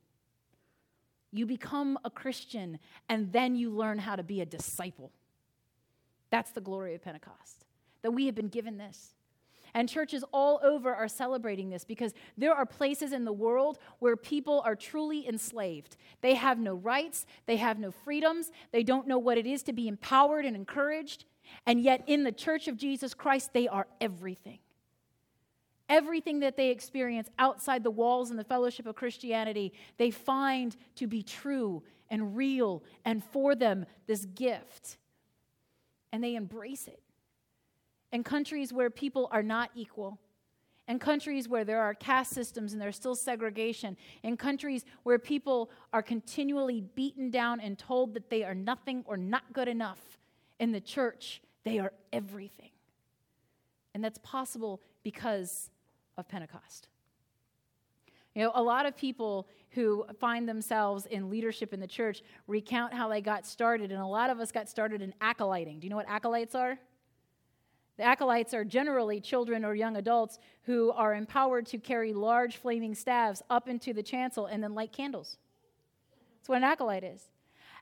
You 1.32 1.46
become 1.46 1.98
a 2.04 2.10
Christian 2.10 2.78
and 3.08 3.32
then 3.32 3.56
you 3.56 3.70
learn 3.70 3.98
how 3.98 4.16
to 4.16 4.22
be 4.22 4.40
a 4.40 4.46
disciple. 4.46 5.10
That's 6.30 6.52
the 6.52 6.60
glory 6.60 6.94
of 6.94 7.02
Pentecost, 7.02 7.64
that 8.02 8.12
we 8.12 8.26
have 8.26 8.34
been 8.34 8.48
given 8.48 8.78
this. 8.78 9.14
And 9.74 9.88
churches 9.88 10.22
all 10.32 10.60
over 10.62 10.94
are 10.94 11.08
celebrating 11.08 11.70
this 11.70 11.84
because 11.84 12.12
there 12.36 12.54
are 12.54 12.66
places 12.66 13.12
in 13.12 13.24
the 13.24 13.32
world 13.32 13.78
where 14.00 14.16
people 14.16 14.62
are 14.66 14.76
truly 14.76 15.26
enslaved. 15.26 15.96
They 16.20 16.34
have 16.34 16.58
no 16.58 16.74
rights, 16.74 17.26
they 17.46 17.56
have 17.56 17.78
no 17.78 17.90
freedoms, 17.90 18.50
they 18.70 18.82
don't 18.82 19.08
know 19.08 19.18
what 19.18 19.38
it 19.38 19.46
is 19.46 19.62
to 19.64 19.72
be 19.72 19.88
empowered 19.88 20.44
and 20.44 20.54
encouraged. 20.54 21.24
And 21.66 21.80
yet, 21.80 22.04
in 22.06 22.24
the 22.24 22.32
church 22.32 22.68
of 22.68 22.76
Jesus 22.76 23.14
Christ, 23.14 23.52
they 23.52 23.68
are 23.68 23.86
everything. 24.00 24.58
Everything 25.88 26.40
that 26.40 26.56
they 26.56 26.70
experience 26.70 27.28
outside 27.38 27.84
the 27.84 27.90
walls 27.90 28.30
and 28.30 28.38
the 28.38 28.44
fellowship 28.44 28.86
of 28.86 28.94
Christianity, 28.94 29.72
they 29.98 30.10
find 30.10 30.76
to 30.96 31.06
be 31.06 31.22
true 31.22 31.82
and 32.10 32.36
real 32.36 32.82
and 33.04 33.22
for 33.22 33.54
them 33.54 33.86
this 34.06 34.24
gift. 34.26 34.98
And 36.12 36.22
they 36.22 36.34
embrace 36.34 36.86
it. 36.86 37.02
In 38.12 38.22
countries 38.22 38.72
where 38.72 38.90
people 38.90 39.28
are 39.32 39.42
not 39.42 39.70
equal, 39.74 40.18
in 40.88 40.98
countries 40.98 41.48
where 41.48 41.64
there 41.64 41.80
are 41.80 41.94
caste 41.94 42.32
systems 42.32 42.72
and 42.72 42.82
there's 42.82 42.96
still 42.96 43.14
segregation, 43.14 43.96
in 44.22 44.36
countries 44.36 44.84
where 45.04 45.18
people 45.18 45.70
are 45.92 46.02
continually 46.02 46.82
beaten 46.94 47.30
down 47.30 47.60
and 47.60 47.78
told 47.78 48.14
that 48.14 48.28
they 48.28 48.44
are 48.44 48.54
nothing 48.54 49.04
or 49.06 49.16
not 49.16 49.52
good 49.52 49.68
enough, 49.68 50.18
in 50.62 50.70
the 50.70 50.80
church, 50.80 51.42
they 51.64 51.80
are 51.80 51.92
everything. 52.12 52.70
And 53.94 54.04
that's 54.04 54.20
possible 54.22 54.80
because 55.02 55.70
of 56.16 56.28
Pentecost. 56.28 56.86
You 58.36 58.44
know, 58.44 58.52
a 58.54 58.62
lot 58.62 58.86
of 58.86 58.96
people 58.96 59.48
who 59.70 60.06
find 60.20 60.48
themselves 60.48 61.04
in 61.06 61.28
leadership 61.28 61.74
in 61.74 61.80
the 61.80 61.86
church 61.88 62.22
recount 62.46 62.94
how 62.94 63.08
they 63.08 63.20
got 63.20 63.44
started, 63.44 63.90
and 63.90 64.00
a 64.00 64.06
lot 64.06 64.30
of 64.30 64.38
us 64.38 64.52
got 64.52 64.68
started 64.68 65.02
in 65.02 65.12
acolyting. 65.20 65.80
Do 65.80 65.86
you 65.86 65.90
know 65.90 65.96
what 65.96 66.08
acolytes 66.08 66.54
are? 66.54 66.78
The 67.96 68.04
acolytes 68.04 68.54
are 68.54 68.64
generally 68.64 69.20
children 69.20 69.64
or 69.64 69.74
young 69.74 69.96
adults 69.96 70.38
who 70.62 70.92
are 70.92 71.12
empowered 71.12 71.66
to 71.66 71.78
carry 71.78 72.12
large 72.12 72.58
flaming 72.58 72.94
staves 72.94 73.42
up 73.50 73.68
into 73.68 73.92
the 73.92 74.02
chancel 74.04 74.46
and 74.46 74.62
then 74.62 74.76
light 74.76 74.92
candles. 74.92 75.38
That's 76.38 76.48
what 76.48 76.58
an 76.58 76.64
acolyte 76.64 77.02
is. 77.02 77.32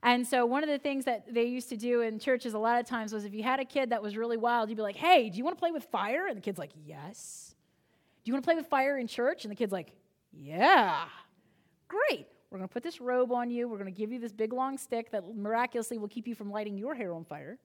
And 0.03 0.27
so, 0.27 0.47
one 0.47 0.63
of 0.63 0.71
the 0.71 0.79
things 0.79 1.05
that 1.05 1.33
they 1.33 1.45
used 1.45 1.69
to 1.69 1.77
do 1.77 2.01
in 2.01 2.19
churches 2.19 2.55
a 2.55 2.59
lot 2.59 2.81
of 2.81 2.87
times 2.87 3.13
was 3.13 3.25
if 3.25 3.35
you 3.35 3.43
had 3.43 3.61
a 3.61 3.65
kid 3.65 3.91
that 3.91 4.03
was 4.03 4.17
really 4.17 4.39
wild, 4.39 4.71
you'd 4.71 4.77
be 4.77 4.83
like, 4.83 4.97
hey, 4.97 5.29
do 5.29 5.37
you 5.37 5.45
want 5.45 5.57
to 5.57 5.61
play 5.61 5.73
with 5.73 5.85
fire? 5.85 6.27
And 6.27 6.37
the 6.37 6.41
kid's 6.41 6.59
like, 6.59 6.71
yes. 6.87 7.55
Do 8.25 8.31
you 8.31 8.35
want 8.35 8.45
to 8.45 8.47
play 8.47 8.57
with 8.57 8.67
fire 8.67 8.99
in 8.99 9.07
church? 9.07 9.45
And 9.45 9.51
the 9.51 9.57
kid's 9.57 9.73
like, 9.73 9.93
yeah. 10.33 11.05
Great. 11.89 12.27
We're 12.51 12.59
going 12.59 12.69
to 12.69 12.73
put 12.73 12.83
this 12.83 13.01
robe 13.01 13.31
on 13.31 13.51
you. 13.51 13.69
We're 13.69 13.79
going 13.79 13.93
to 13.93 13.99
give 13.99 14.11
you 14.11 14.19
this 14.19 14.33
big 14.33 14.53
long 14.53 14.79
stick 14.79 15.11
that 15.13 15.37
miraculously 15.37 15.99
will 15.99 16.09
keep 16.09 16.27
you 16.27 16.35
from 16.35 16.51
lighting 16.51 16.77
your 16.79 16.95
hair 16.95 17.13
on 17.13 17.25
fire. 17.25 17.59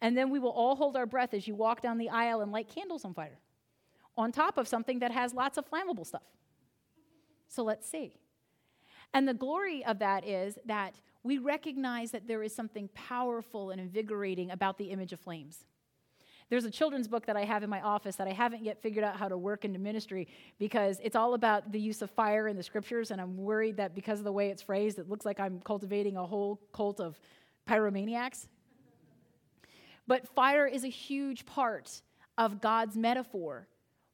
And 0.00 0.16
then 0.16 0.30
we 0.30 0.38
will 0.38 0.50
all 0.50 0.76
hold 0.76 0.96
our 0.96 1.06
breath 1.06 1.34
as 1.34 1.46
you 1.46 1.54
walk 1.54 1.80
down 1.80 1.98
the 1.98 2.08
aisle 2.08 2.40
and 2.40 2.52
light 2.52 2.68
candles 2.68 3.04
on 3.04 3.14
fire 3.14 3.38
on 4.16 4.32
top 4.32 4.58
of 4.58 4.68
something 4.68 5.00
that 5.00 5.10
has 5.10 5.34
lots 5.34 5.58
of 5.58 5.68
flammable 5.68 6.06
stuff. 6.06 6.22
So 7.48 7.62
let's 7.62 7.88
see. 7.88 8.16
And 9.12 9.28
the 9.28 9.34
glory 9.34 9.84
of 9.84 9.98
that 10.00 10.26
is 10.26 10.58
that 10.66 10.94
we 11.24 11.38
recognize 11.38 12.10
that 12.12 12.28
there 12.28 12.42
is 12.42 12.54
something 12.54 12.88
powerful 12.94 13.70
and 13.70 13.80
invigorating 13.80 14.50
about 14.50 14.78
the 14.78 14.84
image 14.84 15.12
of 15.12 15.20
flames. 15.20 15.64
There's 16.50 16.66
a 16.66 16.70
children's 16.70 17.08
book 17.08 17.24
that 17.26 17.36
I 17.36 17.44
have 17.44 17.62
in 17.62 17.70
my 17.70 17.80
office 17.80 18.16
that 18.16 18.28
I 18.28 18.32
haven't 18.32 18.62
yet 18.62 18.82
figured 18.82 19.02
out 19.02 19.16
how 19.16 19.28
to 19.28 19.38
work 19.38 19.64
into 19.64 19.78
ministry 19.78 20.28
because 20.58 21.00
it's 21.02 21.16
all 21.16 21.32
about 21.32 21.72
the 21.72 21.80
use 21.80 22.02
of 22.02 22.10
fire 22.10 22.46
in 22.46 22.56
the 22.56 22.62
scriptures, 22.62 23.10
and 23.10 23.20
I'm 23.20 23.38
worried 23.38 23.78
that 23.78 23.94
because 23.94 24.18
of 24.18 24.24
the 24.24 24.32
way 24.32 24.50
it's 24.50 24.62
phrased, 24.62 24.98
it 24.98 25.08
looks 25.08 25.24
like 25.24 25.40
I'm 25.40 25.60
cultivating 25.60 26.18
a 26.18 26.26
whole 26.26 26.60
cult 26.74 27.00
of 27.00 27.18
pyromaniacs. 27.66 28.46
But 30.06 30.28
fire 30.28 30.66
is 30.66 30.84
a 30.84 30.88
huge 30.88 31.46
part 31.46 32.02
of 32.36 32.60
God's 32.60 32.96
metaphor 32.96 33.66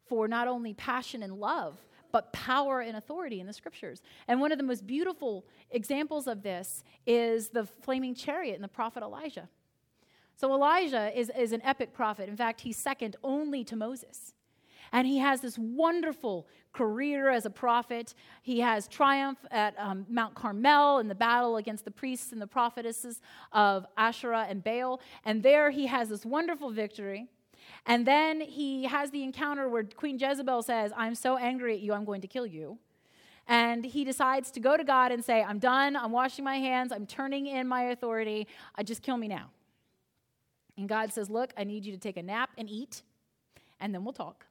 for 0.09 0.29
not 0.29 0.46
only 0.46 0.75
passion 0.75 1.25
and 1.25 1.33
love, 1.33 1.79
but 2.12 2.33
power 2.33 2.81
and 2.81 2.96
authority 2.96 3.40
in 3.40 3.46
the 3.46 3.53
scriptures. 3.53 4.03
And 4.29 4.40
one 4.40 4.53
of 4.53 4.59
the 4.59 4.64
most 4.64 4.87
beautiful 4.87 5.46
examples 5.70 6.27
of 6.27 6.42
this 6.42 6.85
is 7.07 7.49
the 7.49 7.64
flaming 7.64 8.14
chariot 8.14 8.57
in 8.57 8.62
the 8.62 8.68
prophet 8.68 9.03
Elijah. 9.03 9.49
So 10.37 10.53
Elijah 10.55 11.16
is, 11.18 11.31
is 11.37 11.53
an 11.53 11.61
epic 11.62 11.92
prophet. 11.92 12.29
In 12.29 12.37
fact, 12.37 12.62
he's 12.62 12.79
second 12.79 13.16
only 13.23 13.62
to 13.64 13.77
Moses. 13.77 14.35
And 14.92 15.07
he 15.07 15.18
has 15.18 15.40
this 15.40 15.59
wonderful 15.59 16.49
career 16.73 17.31
as 17.31 17.46
a 17.46 17.51
prophet. 17.51 18.14
He 18.42 18.61
has 18.61 18.88
triumph 18.88 19.38
at 19.51 19.75
um, 19.79 20.07
Mount 20.09 20.35
Carmel 20.35 20.99
in 20.99 21.09
the 21.09 21.14
battle 21.14 21.59
against 21.59 21.85
the 21.85 21.90
priests 21.90 22.33
and 22.33 22.40
the 22.40 22.46
prophetesses 22.46 23.20
of 23.53 23.87
Asherah 23.96 24.46
and 24.49 24.64
Baal. 24.64 25.01
And 25.25 25.42
there 25.42 25.70
he 25.70 25.87
has 25.87 26.09
this 26.09 26.25
wonderful 26.25 26.70
victory. 26.70 27.29
And 27.87 28.07
then 28.07 28.40
he 28.40 28.85
has 28.85 29.11
the 29.11 29.23
encounter 29.23 29.69
where 29.69 29.85
Queen 29.85 30.19
Jezebel 30.19 30.62
says, 30.62 30.93
I'm 30.97 31.14
so 31.14 31.37
angry 31.37 31.75
at 31.75 31.81
you, 31.81 31.93
I'm 31.93 32.05
going 32.05 32.21
to 32.21 32.29
kill 32.29 32.47
you. 32.47 32.79
And 33.49 33.85
he 33.85 34.05
decides 34.05 34.51
to 34.53 34.61
go 34.61 34.77
to 34.77 34.85
God 34.85 35.11
and 35.12 35.25
say, 35.25 35.43
I'm 35.43 35.59
done, 35.59 35.97
I'm 35.97 36.12
washing 36.12 36.45
my 36.45 36.57
hands, 36.57 36.93
I'm 36.93 37.07
turning 37.07 37.47
in 37.47 37.66
my 37.66 37.85
authority, 37.85 38.47
uh, 38.79 38.83
just 38.83 39.03
kill 39.03 39.16
me 39.16 39.29
now. 39.29 39.51
And 40.77 40.88
God 40.88 41.12
says, 41.12 41.29
Look, 41.29 41.53
I 41.57 41.64
need 41.64 41.85
you 41.85 41.93
to 41.93 41.99
take 41.99 42.16
a 42.16 42.23
nap 42.23 42.51
and 42.57 42.69
eat, 42.71 43.03
and 43.81 43.95
then 43.95 44.05
we'll 44.05 44.12
talk. 44.12 44.47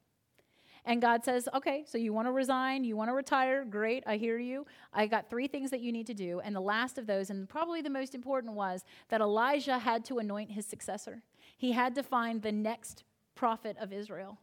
And 0.85 1.01
God 1.01 1.23
says, 1.23 1.47
okay, 1.53 1.83
so 1.85 1.97
you 1.97 2.13
want 2.13 2.27
to 2.27 2.31
resign, 2.31 2.83
you 2.83 2.95
want 2.95 3.09
to 3.09 3.13
retire, 3.13 3.65
great, 3.65 4.03
I 4.07 4.17
hear 4.17 4.39
you. 4.39 4.65
I 4.93 5.07
got 5.07 5.29
three 5.29 5.47
things 5.47 5.71
that 5.71 5.81
you 5.81 5.91
need 5.91 6.07
to 6.07 6.13
do. 6.13 6.39
And 6.39 6.55
the 6.55 6.61
last 6.61 6.97
of 6.97 7.05
those, 7.05 7.29
and 7.29 7.47
probably 7.47 7.81
the 7.81 7.89
most 7.89 8.15
important, 8.15 8.53
was 8.53 8.83
that 9.09 9.21
Elijah 9.21 9.77
had 9.77 10.05
to 10.05 10.19
anoint 10.19 10.51
his 10.51 10.65
successor. 10.65 11.21
He 11.57 11.73
had 11.73 11.95
to 11.95 12.03
find 12.03 12.41
the 12.41 12.51
next 12.51 13.03
prophet 13.39 13.77
of 13.79 13.93
Israel. 13.93 14.37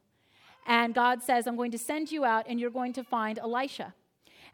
And 0.67 0.95
God 0.95 1.23
says, 1.23 1.47
I'm 1.47 1.55
going 1.55 1.71
to 1.73 1.79
send 1.79 2.11
you 2.11 2.25
out 2.25 2.47
and 2.49 2.59
you're 2.59 2.71
going 2.71 2.95
to 2.95 3.05
find 3.05 3.39
Elisha. 3.39 3.95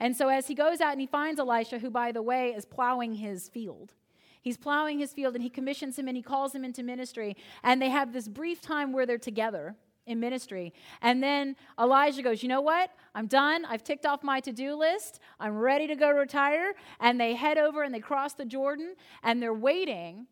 And 0.00 0.16
so 0.16 0.28
as 0.28 0.48
he 0.48 0.54
goes 0.54 0.80
out 0.80 0.92
and 0.92 1.00
he 1.00 1.06
finds 1.06 1.38
Elisha, 1.38 1.78
who, 1.78 1.90
by 1.90 2.10
the 2.10 2.22
way, 2.22 2.48
is 2.48 2.64
plowing 2.64 3.14
his 3.14 3.48
field, 3.48 3.94
he's 4.42 4.56
plowing 4.56 4.98
his 4.98 5.12
field 5.12 5.34
and 5.34 5.44
he 5.44 5.48
commissions 5.48 5.96
him 5.96 6.08
and 6.08 6.16
he 6.16 6.22
calls 6.22 6.54
him 6.54 6.64
into 6.64 6.82
ministry. 6.82 7.36
And 7.62 7.80
they 7.80 7.88
have 7.90 8.12
this 8.12 8.26
brief 8.26 8.60
time 8.60 8.92
where 8.92 9.06
they're 9.06 9.16
together 9.16 9.76
in 10.06 10.18
ministry. 10.18 10.74
And 11.00 11.22
then 11.22 11.54
Elijah 11.78 12.22
goes, 12.22 12.42
You 12.42 12.48
know 12.48 12.60
what? 12.60 12.90
I'm 13.14 13.28
done. 13.28 13.64
I've 13.64 13.84
ticked 13.84 14.04
off 14.04 14.24
my 14.24 14.40
to 14.40 14.52
do 14.52 14.74
list. 14.74 15.20
I'm 15.38 15.56
ready 15.56 15.86
to 15.86 15.94
go 15.94 16.10
retire. 16.10 16.72
And 16.98 17.20
they 17.20 17.34
head 17.36 17.58
over 17.58 17.84
and 17.84 17.94
they 17.94 18.00
cross 18.00 18.34
the 18.34 18.44
Jordan 18.44 18.96
and 19.22 19.40
they're 19.40 19.54
waiting 19.54 20.26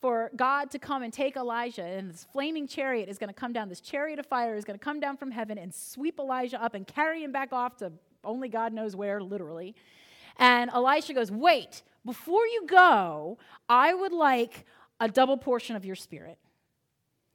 for 0.00 0.30
God 0.36 0.70
to 0.72 0.78
come 0.78 1.02
and 1.02 1.12
take 1.12 1.36
Elijah, 1.36 1.84
and 1.84 2.10
this 2.10 2.26
flaming 2.32 2.66
chariot 2.66 3.08
is 3.08 3.18
going 3.18 3.28
to 3.28 3.34
come 3.34 3.52
down. 3.52 3.68
This 3.68 3.80
chariot 3.80 4.18
of 4.18 4.26
fire 4.26 4.54
is 4.54 4.64
going 4.64 4.78
to 4.78 4.84
come 4.84 5.00
down 5.00 5.16
from 5.16 5.30
heaven 5.30 5.58
and 5.58 5.74
sweep 5.74 6.18
Elijah 6.18 6.62
up 6.62 6.74
and 6.74 6.86
carry 6.86 7.22
him 7.22 7.32
back 7.32 7.52
off 7.52 7.76
to 7.78 7.92
only 8.22 8.48
God 8.48 8.72
knows 8.72 8.94
where, 8.94 9.22
literally. 9.22 9.74
And 10.38 10.70
Elisha 10.70 11.14
goes, 11.14 11.30
Wait, 11.30 11.82
before 12.04 12.46
you 12.46 12.66
go, 12.66 13.38
I 13.68 13.94
would 13.94 14.12
like 14.12 14.66
a 15.00 15.08
double 15.08 15.36
portion 15.36 15.76
of 15.76 15.84
your 15.84 15.96
spirit. 15.96 16.38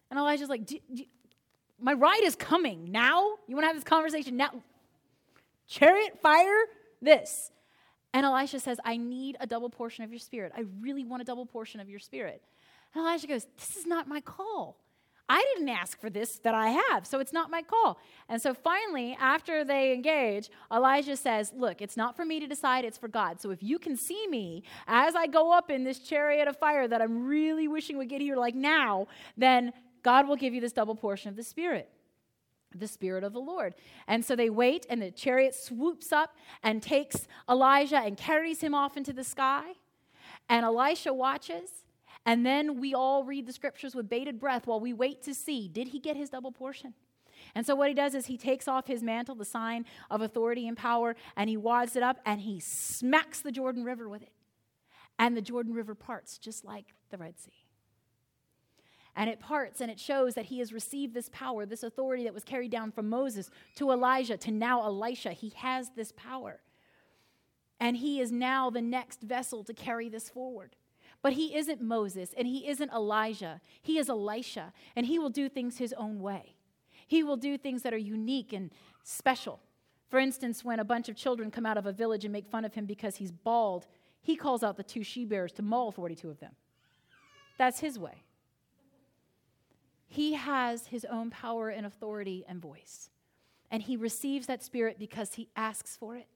And 0.09 0.19
Elijah's 0.19 0.49
like, 0.49 0.69
My 1.79 1.93
ride 1.93 2.21
is 2.23 2.35
coming 2.35 2.91
now. 2.91 3.37
You 3.47 3.55
want 3.55 3.63
to 3.63 3.67
have 3.67 3.75
this 3.75 3.83
conversation 3.83 4.37
now? 4.37 4.51
Chariot, 5.67 6.19
fire, 6.21 6.65
this. 7.01 7.51
And 8.13 8.25
Elisha 8.25 8.59
says, 8.59 8.79
I 8.83 8.97
need 8.97 9.37
a 9.39 9.47
double 9.47 9.69
portion 9.69 10.03
of 10.03 10.11
your 10.11 10.19
spirit. 10.19 10.51
I 10.55 10.65
really 10.81 11.05
want 11.05 11.21
a 11.21 11.25
double 11.25 11.45
portion 11.45 11.79
of 11.79 11.89
your 11.89 11.99
spirit. 11.99 12.41
And 12.93 13.01
Elijah 13.01 13.27
goes, 13.27 13.47
This 13.57 13.77
is 13.77 13.85
not 13.85 14.07
my 14.07 14.21
call. 14.21 14.77
I 15.29 15.45
didn't 15.53 15.69
ask 15.69 15.97
for 16.01 16.09
this 16.09 16.39
that 16.39 16.53
I 16.53 16.69
have, 16.89 17.07
so 17.07 17.19
it's 17.19 17.31
not 17.31 17.49
my 17.49 17.61
call. 17.61 17.99
And 18.27 18.41
so 18.41 18.53
finally, 18.53 19.15
after 19.17 19.63
they 19.63 19.93
engage, 19.93 20.49
Elijah 20.69 21.15
says, 21.15 21.53
Look, 21.55 21.81
it's 21.81 21.95
not 21.95 22.17
for 22.17 22.25
me 22.25 22.41
to 22.41 22.47
decide, 22.47 22.83
it's 22.83 22.97
for 22.97 23.07
God. 23.07 23.39
So 23.39 23.49
if 23.51 23.63
you 23.63 23.79
can 23.79 23.95
see 23.95 24.27
me 24.27 24.63
as 24.87 25.15
I 25.15 25.27
go 25.27 25.53
up 25.53 25.71
in 25.71 25.85
this 25.85 25.99
chariot 25.99 26.49
of 26.49 26.57
fire 26.57 26.87
that 26.87 27.01
I'm 27.01 27.25
really 27.25 27.69
wishing 27.69 27.97
would 27.97 28.09
get 28.09 28.19
here 28.19 28.35
like 28.35 28.55
now, 28.55 29.07
then 29.37 29.71
God 30.03 30.27
will 30.27 30.35
give 30.35 30.53
you 30.53 30.59
this 30.59 30.73
double 30.73 30.95
portion 30.95 31.29
of 31.29 31.37
the 31.37 31.43
Spirit 31.43 31.89
the 32.75 32.87
Spirit 32.87 33.23
of 33.23 33.33
the 33.33 33.39
Lord. 33.39 33.75
And 34.07 34.23
so 34.23 34.35
they 34.35 34.49
wait, 34.49 34.85
and 34.89 35.01
the 35.01 35.11
chariot 35.11 35.55
swoops 35.55 36.11
up 36.11 36.35
and 36.63 36.81
takes 36.81 37.27
Elijah 37.49 37.97
and 37.97 38.17
carries 38.17 38.61
him 38.61 38.73
off 38.73 38.97
into 38.97 39.13
the 39.13 39.23
sky. 39.23 39.73
And 40.49 40.65
Elisha 40.65 41.13
watches. 41.13 41.69
And 42.25 42.45
then 42.45 42.79
we 42.79 42.93
all 42.93 43.23
read 43.23 43.47
the 43.47 43.53
scriptures 43.53 43.95
with 43.95 44.09
bated 44.09 44.39
breath 44.39 44.67
while 44.67 44.79
we 44.79 44.93
wait 44.93 45.23
to 45.23 45.33
see 45.33 45.67
did 45.67 45.87
he 45.87 45.99
get 45.99 46.15
his 46.15 46.29
double 46.29 46.51
portion? 46.51 46.93
And 47.55 47.65
so 47.65 47.75
what 47.75 47.89
he 47.89 47.95
does 47.95 48.13
is 48.13 48.27
he 48.27 48.37
takes 48.37 48.67
off 48.67 48.87
his 48.87 49.01
mantle, 49.01 49.35
the 49.35 49.45
sign 49.45 49.85
of 50.09 50.21
authority 50.21 50.67
and 50.67 50.77
power, 50.77 51.15
and 51.35 51.49
he 51.49 51.57
wads 51.57 51.95
it 51.95 52.03
up 52.03 52.19
and 52.25 52.41
he 52.41 52.59
smacks 52.59 53.41
the 53.41 53.51
Jordan 53.51 53.83
River 53.83 54.07
with 54.07 54.21
it. 54.21 54.31
And 55.17 55.35
the 55.35 55.41
Jordan 55.41 55.73
River 55.73 55.95
parts 55.95 56.37
just 56.37 56.63
like 56.63 56.93
the 57.09 57.17
Red 57.17 57.39
Sea 57.39 57.60
and 59.15 59.29
it 59.29 59.39
parts 59.39 59.81
and 59.81 59.91
it 59.91 59.99
shows 59.99 60.35
that 60.35 60.45
he 60.45 60.59
has 60.59 60.71
received 60.71 61.13
this 61.13 61.29
power, 61.29 61.65
this 61.65 61.83
authority 61.83 62.23
that 62.23 62.33
was 62.33 62.43
carried 62.43 62.71
down 62.71 62.91
from 62.91 63.09
Moses 63.09 63.49
to 63.75 63.91
Elijah 63.91 64.37
to 64.37 64.51
now 64.51 64.83
Elisha. 64.83 65.31
He 65.31 65.51
has 65.57 65.89
this 65.95 66.13
power. 66.15 66.61
And 67.79 67.97
he 67.97 68.19
is 68.21 68.31
now 68.31 68.69
the 68.69 68.81
next 68.81 69.21
vessel 69.21 69.63
to 69.63 69.73
carry 69.73 70.07
this 70.07 70.29
forward. 70.29 70.75
But 71.21 71.33
he 71.33 71.55
isn't 71.55 71.81
Moses 71.81 72.33
and 72.37 72.47
he 72.47 72.67
isn't 72.67 72.91
Elijah. 72.91 73.59
He 73.81 73.97
is 73.97 74.09
Elisha, 74.09 74.73
and 74.95 75.05
he 75.05 75.19
will 75.19 75.29
do 75.29 75.49
things 75.49 75.77
his 75.77 75.93
own 75.93 76.19
way. 76.19 76.55
He 77.07 77.23
will 77.23 77.37
do 77.37 77.57
things 77.57 77.81
that 77.81 77.93
are 77.93 77.97
unique 77.97 78.53
and 78.53 78.71
special. 79.03 79.59
For 80.09 80.19
instance, 80.19 80.63
when 80.63 80.79
a 80.79 80.85
bunch 80.85 81.09
of 81.09 81.15
children 81.15 81.51
come 81.51 81.65
out 81.65 81.77
of 81.77 81.85
a 81.85 81.91
village 81.91 82.23
and 82.23 82.31
make 82.31 82.47
fun 82.47 82.65
of 82.65 82.73
him 82.73 82.85
because 82.85 83.17
he's 83.17 83.31
bald, 83.31 83.87
he 84.21 84.35
calls 84.35 84.63
out 84.63 84.77
the 84.77 84.83
two 84.83 85.03
she 85.03 85.25
bears 85.25 85.51
to 85.53 85.61
maul 85.61 85.91
42 85.91 86.29
of 86.29 86.39
them. 86.39 86.55
That's 87.57 87.79
his 87.79 87.99
way. 87.99 88.23
He 90.11 90.33
has 90.33 90.87
his 90.87 91.05
own 91.05 91.29
power 91.29 91.69
and 91.69 91.85
authority 91.85 92.43
and 92.45 92.61
voice. 92.61 93.09
And 93.71 93.81
he 93.81 93.95
receives 93.95 94.45
that 94.47 94.61
spirit 94.61 94.99
because 94.99 95.35
he 95.35 95.47
asks 95.55 95.95
for 95.95 96.17
it. 96.17 96.27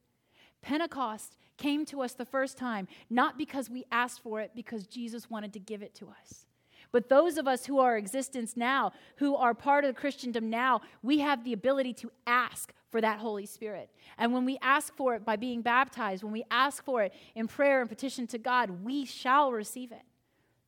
Pentecost 0.61 1.35
came 1.57 1.85
to 1.87 2.01
us 2.01 2.13
the 2.13 2.23
first 2.23 2.57
time, 2.57 2.87
not 3.09 3.37
because 3.37 3.69
we 3.69 3.83
asked 3.91 4.21
for 4.21 4.39
it, 4.39 4.51
because 4.55 4.87
Jesus 4.87 5.29
wanted 5.29 5.51
to 5.51 5.59
give 5.59 5.81
it 5.81 5.93
to 5.95 6.07
us. 6.07 6.45
But 6.93 7.09
those 7.09 7.37
of 7.37 7.49
us 7.49 7.65
who 7.65 7.79
are 7.79 7.97
existence 7.97 8.55
now, 8.55 8.93
who 9.17 9.35
are 9.35 9.53
part 9.53 9.83
of 9.83 9.93
the 9.93 9.99
Christendom 9.99 10.49
now, 10.49 10.79
we 11.03 11.19
have 11.19 11.43
the 11.43 11.51
ability 11.51 11.95
to 11.95 12.11
ask 12.25 12.73
for 12.89 13.01
that 13.01 13.19
Holy 13.19 13.45
Spirit. 13.45 13.89
And 14.17 14.31
when 14.31 14.45
we 14.45 14.57
ask 14.61 14.95
for 14.95 15.15
it 15.15 15.25
by 15.25 15.35
being 15.35 15.61
baptized, 15.61 16.23
when 16.23 16.31
we 16.31 16.45
ask 16.49 16.81
for 16.81 17.03
it 17.03 17.13
in 17.35 17.49
prayer 17.49 17.81
and 17.81 17.89
petition 17.89 18.25
to 18.27 18.37
God, 18.37 18.85
we 18.85 19.03
shall 19.03 19.51
receive 19.51 19.91
it. 19.91 20.03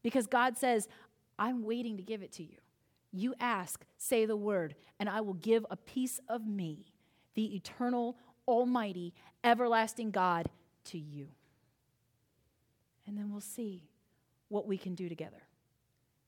Because 0.03 0.27
God 0.27 0.57
says, 0.57 0.89
I'm 1.39 1.63
waiting 1.63 1.95
to 1.95 2.03
give 2.03 2.21
it 2.21 2.33
to 2.33 2.43
you. 2.43 2.57
You 3.11 3.33
ask, 3.39 3.85
say 3.97 4.25
the 4.25 4.35
word, 4.35 4.75
and 4.99 5.09
I 5.09 5.21
will 5.21 5.33
give 5.33 5.65
a 5.69 5.77
piece 5.77 6.19
of 6.27 6.45
me, 6.45 6.85
the 7.35 7.55
eternal, 7.55 8.17
almighty, 8.47 9.13
everlasting 9.43 10.11
God, 10.11 10.49
to 10.85 10.97
you. 10.97 11.27
And 13.05 13.17
then 13.17 13.31
we'll 13.31 13.41
see 13.41 13.83
what 14.49 14.67
we 14.67 14.77
can 14.77 14.95
do 14.95 15.09
together. 15.09 15.43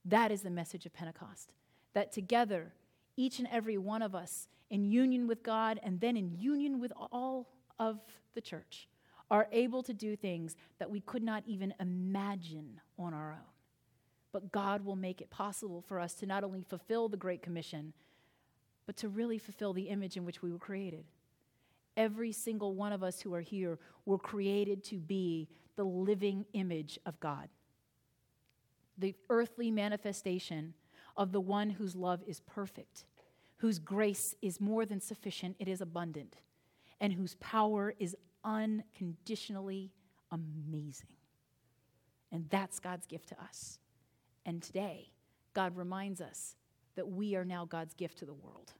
That 0.06 0.32
is 0.32 0.42
the 0.42 0.50
message 0.50 0.86
of 0.86 0.94
Pentecost. 0.94 1.52
That 1.94 2.12
together, 2.12 2.74
each 3.18 3.40
and 3.40 3.48
every 3.52 3.78
one 3.78 4.02
of 4.02 4.16
us, 4.16 4.48
in 4.70 4.86
union 4.86 5.28
with 5.28 5.44
God 5.44 5.80
and 5.84 6.00
then 6.00 6.16
in 6.16 6.32
union 6.38 6.80
with 6.80 6.94
all 7.12 7.50
of 7.80 8.00
the 8.34 8.42
church, 8.42 8.88
are 9.32 9.48
able 9.52 9.84
to 9.84 9.94
do 9.94 10.16
things 10.16 10.56
that 10.80 10.90
we 10.90 11.02
could 11.02 11.24
not 11.24 11.44
even 11.46 11.74
imagine 11.80 12.80
on 12.98 13.14
our 13.14 13.32
own. 13.32 13.59
But 14.32 14.52
God 14.52 14.86
will 14.86 14.96
make 14.96 15.22
it 15.22 15.30
possible 15.30 15.82
for 15.82 16.00
us 16.00 16.14
to 16.16 16.26
not 16.26 16.44
only 16.44 16.62
fulfill 16.62 17.10
the 17.10 17.18
Great 17.18 17.42
Commission, 17.42 17.94
but 18.86 18.98
to 18.98 19.10
really 19.10 19.38
fulfill 19.38 19.74
the 19.74 19.90
image 19.90 20.18
in 20.18 20.26
which 20.26 20.42
we 20.42 20.52
were 20.52 20.60
created. 20.60 21.06
Every 21.98 22.32
single 22.32 22.74
one 22.74 22.94
of 22.94 23.04
us 23.04 23.22
who 23.22 23.34
are 23.34 23.42
here 23.42 23.78
were 24.06 24.18
created 24.18 24.84
to 24.86 24.98
be 24.98 25.48
the 25.76 25.84
living 25.84 26.46
image 26.54 27.00
of 27.06 27.20
God, 27.20 27.50
the 28.98 29.16
earthly 29.30 29.72
manifestation 29.72 30.74
of 31.18 31.32
the 31.32 31.42
one 31.42 31.70
whose 31.70 31.96
love 31.96 32.22
is 32.28 32.40
perfect, 32.42 33.06
whose 33.58 33.80
grace 33.80 34.36
is 34.42 34.62
more 34.62 34.86
than 34.86 35.02
sufficient, 35.02 35.56
it 35.60 35.68
is 35.68 35.82
abundant, 35.82 36.38
and 37.02 37.14
whose 37.14 37.36
power 37.36 37.94
is 38.00 38.16
unconditionally 38.44 39.92
amazing. 40.32 41.10
And 42.32 42.46
that's 42.50 42.80
God's 42.80 43.06
gift 43.06 43.30
to 43.30 43.42
us. 43.42 43.80
And 44.50 44.64
today, 44.64 45.12
God 45.54 45.78
reminds 45.78 46.22
us 46.22 46.56
that 46.96 47.08
we 47.08 47.36
are 47.36 47.46
now 47.46 47.66
God's 47.66 47.94
gift 47.94 48.18
to 48.18 48.26
the 48.26 48.34
world. 48.34 48.74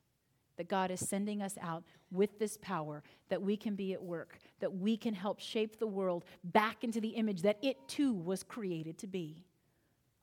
That 0.58 0.68
God 0.68 0.90
is 0.90 1.08
sending 1.08 1.44
us 1.44 1.60
out 1.62 1.84
with 2.10 2.40
this 2.40 2.58
power, 2.58 3.04
that 3.30 3.44
we 3.44 3.56
can 3.56 3.76
be 3.76 3.94
at 3.94 4.02
work, 4.02 4.40
that 4.62 4.74
we 4.74 4.98
can 4.98 5.14
help 5.14 5.40
shape 5.40 5.78
the 5.78 5.86
world 5.86 6.26
back 6.44 6.84
into 6.84 7.00
the 7.00 7.10
image 7.10 7.44
that 7.44 7.60
it 7.62 7.78
too 7.88 8.14
was 8.16 8.42
created 8.42 8.98
to 8.98 9.06
be 9.06 9.46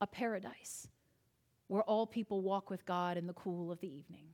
a 0.01 0.07
paradise 0.09 0.89
where 1.69 1.83
all 1.83 2.09
people 2.09 2.41
walk 2.41 2.69
with 2.69 2.85
God 2.85 3.17
in 3.17 3.29
the 3.29 3.33
cool 3.33 3.71
of 3.71 3.79
the 3.79 3.97
evening, 3.97 4.27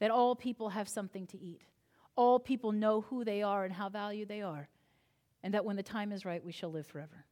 that 0.00 0.10
all 0.10 0.34
people 0.34 0.70
have 0.70 0.88
something 0.88 1.24
to 1.28 1.40
eat, 1.40 1.62
all 2.16 2.40
people 2.40 2.72
know 2.72 3.02
who 3.02 3.24
they 3.24 3.42
are 3.42 3.64
and 3.64 3.72
how 3.72 3.88
valued 3.88 4.26
they 4.26 4.42
are, 4.42 4.68
and 5.44 5.54
that 5.54 5.64
when 5.64 5.76
the 5.76 5.84
time 5.84 6.10
is 6.10 6.24
right, 6.24 6.44
we 6.44 6.50
shall 6.50 6.72
live 6.72 6.88
forever. 6.88 7.26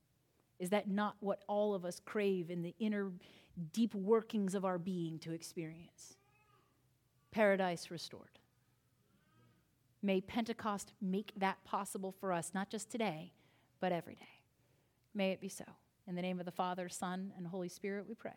Is 0.60 0.70
that 0.70 0.88
not 0.88 1.16
what 1.20 1.42
all 1.48 1.74
of 1.74 1.84
us 1.86 2.00
crave 2.04 2.50
in 2.50 2.62
the 2.62 2.74
inner 2.78 3.10
deep 3.72 3.94
workings 3.94 4.54
of 4.54 4.64
our 4.64 4.78
being 4.78 5.18
to 5.20 5.32
experience? 5.32 6.16
Paradise 7.32 7.90
restored. 7.90 8.38
May 10.02 10.20
Pentecost 10.20 10.92
make 11.00 11.32
that 11.36 11.64
possible 11.64 12.12
for 12.12 12.32
us, 12.32 12.52
not 12.54 12.70
just 12.70 12.90
today, 12.90 13.32
but 13.80 13.90
every 13.90 14.14
day. 14.14 14.42
May 15.14 15.32
it 15.32 15.40
be 15.40 15.48
so. 15.48 15.64
In 16.06 16.14
the 16.14 16.22
name 16.22 16.38
of 16.38 16.44
the 16.44 16.52
Father, 16.52 16.88
Son, 16.88 17.32
and 17.36 17.46
Holy 17.46 17.68
Spirit, 17.68 18.06
we 18.06 18.14
pray. 18.14 18.32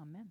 Amen. 0.00 0.30